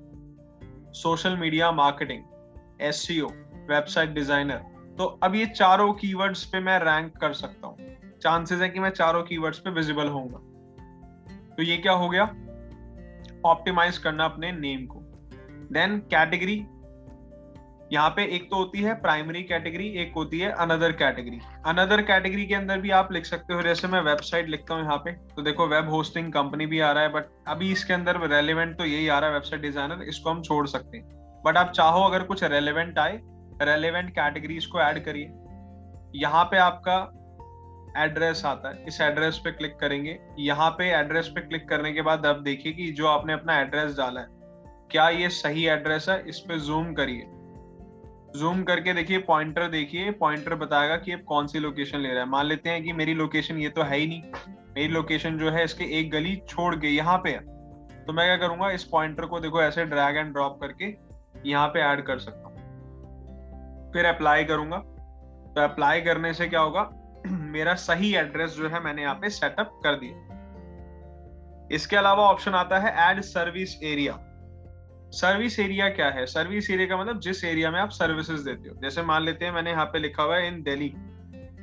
[0.93, 2.23] social media marketing
[2.81, 3.07] S
[3.69, 4.57] website designer
[4.97, 7.77] तो अब ये चारों कीवर्ड्स पे मैं रैंक कर सकता हूँ।
[8.21, 10.37] चांसेस है कि मैं चारों कीवर्ड्स पे विजिबल होऊँगा।
[11.55, 12.23] तो ये क्या हो गया?
[13.45, 14.99] ऑप्टिमाइज करना अपने नेम को।
[15.71, 16.65] देन कैटेगरी
[17.93, 22.45] यहाँ पे एक तो होती है प्राइमरी कैटेगरी एक होती है अनदर कैटेगरी अनदर कैटेगरी
[22.45, 25.41] के अंदर भी आप लिख सकते हो, जैसे मैं वेबसाइट लिखता हूँ यहाँ पे तो
[25.41, 29.07] देखो वेब होस्टिंग कंपनी भी आ रहा है बट अभी इसके अंदर रेलिवेंट तो यही
[29.07, 31.05] आ रहा है वेबसाइट डिज़ाइनर इसको हम छोड़ सकते हैं.
[31.45, 33.19] बट आप चाहो अगर कुछ रेलिवेंट आए
[33.61, 35.31] रेलिवेंट कैटेगरीज को ऐड करिए.
[36.15, 36.97] यहाँ पे आपका
[37.97, 40.17] एड्रेस आता है, इस एड्रेस पे क्लिक करेंगे.
[40.39, 43.95] यहाँ पे एड्रेस पे क्लिक करने के बाद आप देखिए कि जो आपने अपना एड्रेस
[43.97, 44.27] डाला है,
[44.91, 47.29] क्या ये सही एड्रेस है, इस पे जूम करिए.
[48.35, 52.29] जूम करके देखिए पॉइंटर देखिए पॉइंटर बताएगा कि अब कौन सी लोकेशन ले रहा है।
[52.29, 54.21] मान लेते हैं कि मेरी लोकेशन ये तो है ही नहीं।
[54.75, 57.31] मेरी लोकेशन जो है, इसके एक गली छोड़ के यहाँ पे
[58.03, 60.85] तो मैं क्या करूँगा, इस पॉइंटर को देखो, ऐसे ड्रैग एंड ड्रॉप करके
[61.49, 66.89] यहाँ पे ऐड कर सकता हूँ। फिर अप्लाई करूँगा। तो अप्लाई करने से क्या होगा,
[67.27, 70.31] मेरा सही एड्रेस जो है, मैंने यहाँ पे सेटअप कर दिया।
[71.71, 74.13] इसके अलावा ऑप्शन आता है add service area
[75.13, 76.25] service area क्या है?
[76.25, 79.51] सर्विस एरिया का मतलब जिस एरिया में आप सर्विसेज़ देते हो। जैसे मान लेते हैं
[79.51, 80.87] मैंने यहाँ पे लिखा हुआ है इन दिल्ली।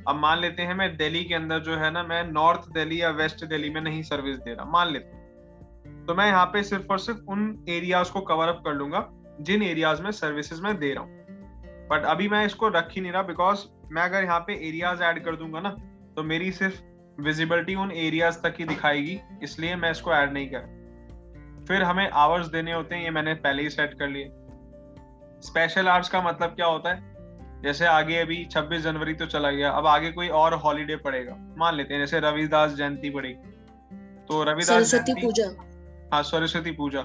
[0.07, 3.09] अब मान लेते हैं मैं दिल्ली के अंदर जो है ना, मैं नॉर्थ दिल्ली या
[3.11, 6.87] वेस्ट दिल्ली में नहीं सर्विस दे रहा, मान लेते हैं। तो मैं यहाँ पे सिर्फ़
[6.87, 9.07] और सिर्फ़ उन एरियाज़ को कवर अप कर लूँगा,
[9.41, 13.11] जिन एरियाज़ में सर्विसेज़ में दे रहा हूँ। बट अभी मैं इसको रख ही नहीं
[13.11, 15.75] रहा बिकॉज़ मैं अगर यहाँ पे एरियाज़ ऐड कर दूँगा ना
[16.17, 16.81] तो मेरी सिर्फ़
[17.21, 20.79] विजिबिलिटी उन एरियाज़ तक ही दिखाएगी, इसलिए मैं इसको ऐड नहीं कर
[21.67, 24.31] फिर हमें आवर्स देने होते हैं ये मैंने पहले ही सेट कर लिए।
[25.41, 27.11] स्पेशल आवर्स का मतलब क्या होता है?
[27.61, 31.75] जैसे आगे अभी 26 जनवरी तो चला गया अब आगे कोई और हॉलीडे पड़ेगा। मान
[31.75, 33.51] लेते हैं जैसे रविदास जयंती पड़ेगी।
[34.27, 35.45] तो रविदास सरस्वती पूजा।
[36.13, 37.01] हाँ सरस्वती पूजा।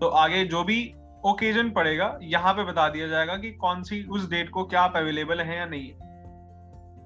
[0.00, 0.94] तो आगे जो भी
[1.24, 4.96] ओकेजन पड़ेगा यहाँ पे बता दिया जाएगा कि कौन सी उस डेट को क्या आप
[4.96, 6.10] अवेलेबल है या नहीं है।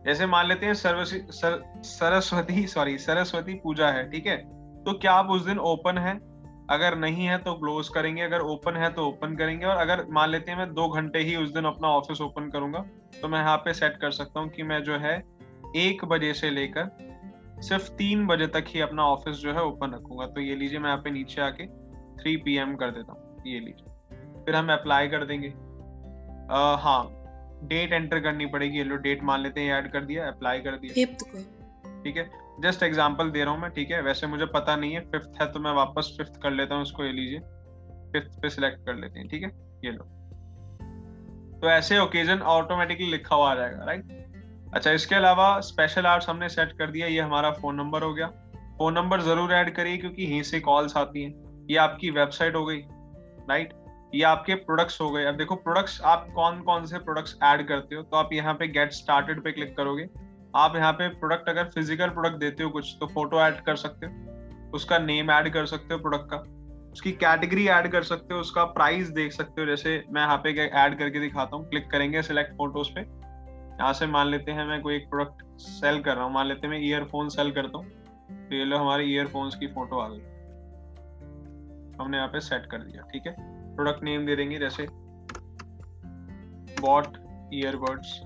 [0.04, 1.04] जैसे मान लेते हैं सर,
[1.84, 4.36] सरस्वती सॉरी सरस्वती पूजा है ठीक है?
[4.84, 6.14] तो क्या आप उस दिन ओपन है?
[6.70, 10.30] अगर नहीं है तो क्लोज करेंगे अगर ओपन है तो ओपन करेंगे और अगर मान
[10.30, 12.78] लेते हैं मैं दो घंटे ही उस दिन अपना ऑफ़िस ओपन करूँगा
[13.22, 15.16] तो मैं यहाँ पे सेट कर सकता हूँ कि मैं जो है
[15.76, 16.90] एक बजे से लेकर
[17.62, 20.88] सिर्फ़ तीन बजे तक ही अपना ऑफ़िस जो है ओपन रखूँगा। तो ये लीजिए मैं
[20.88, 21.66] यहाँ पे नीचे आके
[22.16, 25.48] थ्री पी कर देता हूँ ये लीजिए। फिर हम अप्लाई कर देंगे।
[26.54, 27.08] आ, हाँ
[27.64, 30.76] डेट एंटर करनी पड़ेगी ये लो डेट मान लेते हैं ऐड कर दिया अप्लाई कर
[30.76, 31.04] दिया।
[32.02, 32.45] ठीक है?
[32.58, 34.00] जस्ट एग्ज़ाम्पल दे रहा हूँ मैं, ठीक है?
[34.02, 37.04] वैसे मुझे पता नहीं है फिफ्थ है तो मैं वापस फिफ्थ कर लेता हूँ इसको
[37.04, 37.40] ये लीजिए।
[38.12, 39.50] फिफ्थ पे सिलेक्ट कर लेते हैं, ठीक है?
[39.84, 40.04] ये लो।
[41.60, 44.24] तो ऐसे ओकेजन ऑटोमेटिकली लिखा हुआ आ जाएगा राइट
[44.74, 48.26] अच्छा इसके अलावा स्पेशल आर्ट्स हमने सेट कर दिया, ये हमारा फ़ोन नंबर हो गया।
[48.78, 52.64] फ़ोन नंबर ज़रूर ऐड करिए, क्योंकि यहीं से कॉल्स आती हैं। ये आपकी वेबसाइट हो
[52.66, 52.80] गई
[53.48, 53.72] राइट
[54.14, 57.94] ये आपके प्रोडक्ट्स हो गए। अब देखो प्रोडक्ट्स आप कौन कौन से प्रोडक्ट्स ऐड करते
[57.94, 58.02] हो?
[58.02, 60.04] तो आप यहाँ पे गेट स्टार्टेड पे क्लिक करोगे।
[60.56, 64.06] आप यहाँ पे प्रोडक्ट अगर फ़िज़िकल प्रोडक्ट देते हो कुछ तो फ़ोटो ऐड कर सकते
[64.06, 66.36] हो। उसका नेम ऐड कर सकते हो प्रोडक्ट का।
[66.92, 70.50] उसकी कैटेगरी ऐड कर सकते हो, उसका प्राइस देख सकते हो। जैसे मैं यहाँ पे
[70.60, 74.80] ऐड करके दिखाता हूँ क्लिक करेंगे सिलेक्ट फ़ोटोज़ पे। यहाँ से मान लेते हैं मैं
[74.82, 77.86] कोई एक प्रोडक्ट सेल कर रहा हूँ। मान लेते हैं मैं ईयरफोन सेल करता हूँ
[78.48, 80.20] तो ये लो हमारे ईयरफोन्स की फ़ोटो आ गई।
[82.00, 83.34] हमने यहाँ पे सेट कर दिया, ठीक है?
[83.76, 84.86] प्रोडक्ट नेम दे देंगे, जैसे
[86.80, 87.16] बॉट
[87.54, 88.20] ईयरबड्स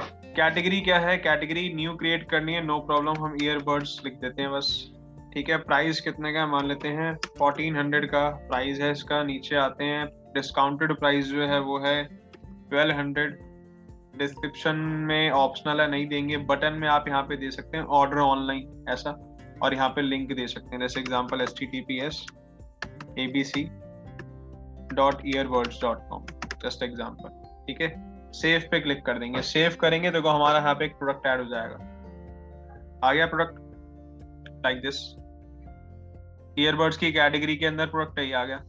[0.00, 1.16] कैटेगरी क्या है?
[1.18, 4.68] कैटेगरी न्यू क्रिएट करनी है नो प्रॉब्लम हम ईयरबड्स लिख देते हैं बस।
[5.34, 9.56] ठीक है प्राइस कितने का मान लेते हैं फोर्टीन हंड्रेड का प्राइस है इसका, नीचे
[9.56, 13.38] आते हैं। डिस्काउंटेड प्राइस जो है वो है ट्वेल्व हंड्रेड
[14.18, 14.76] डिस्क्रिप्शन
[15.08, 18.84] में ऑप्शनल है, नहीं देंगे बटन में आप यहाँ पे दे सकते हैं ऑर्डर ऑनलाइन
[18.88, 19.10] ऐसा।
[19.62, 22.24] और यहाँ पे लिंक दे सकते हैं, जैसे example S T T P S
[23.18, 23.62] A B C
[24.94, 26.26] dot earbuds dot com
[26.64, 27.28] just example
[27.66, 27.88] ठीक है?
[28.36, 31.48] सेव पे क्लिक कर देंगे। सेव करेंगे तो हमारा यहाँ पे एक प्रोडक्ट ऐड हो
[31.48, 31.76] जाएगा।
[33.02, 33.58] आ गया प्रोडक्ट
[34.64, 34.96] लाइक दिस
[36.58, 38.60] ईयरबड्स की कैटेगरी के अंदर प्रोडक्ट ही आ गया।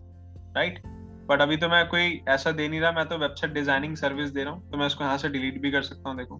[0.56, 0.82] राइट
[1.30, 4.44] बट अभी तो मैं कोई ऐसा दे नहीं रहा, मैं तो वेबसाइट डिज़ाइनिंग सर्विस दे
[4.44, 6.40] रहा हूँ तो मैं इसको यहाँ से डिलीट भी कर सकता हूँ, देखो।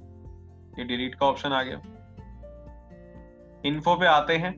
[0.80, 1.82] ये डिलीट का ऑप्शन आ गया।
[3.66, 4.54] इन्फो पे आते हैं।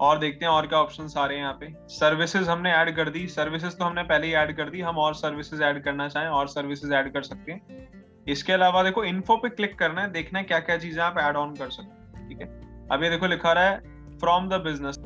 [0.00, 3.08] और देखते हैं और क्या ऑप्शन आ रहे हैं यहाँ पे। सर्विसेज़ हमने ऐड कर
[3.08, 6.28] दी। सर्विसेज़ तो हमने पहले ही ऐड कर दी। हम और सर्विसेज़ ऐड करना चाहें,
[6.28, 7.88] और सर्विसेज़ ऐड कर सकते हैं।
[8.28, 11.36] इसके अलावा देखो इन्फो पे क्लिक करना है, देखना है क्या क्या चीज़ें आप एड
[11.36, 12.46] ऑन कर सकते हैं, ठीक है?
[12.88, 14.98] अब ये देखो, लिखा रहा है फ्रॉम द बिज़नेस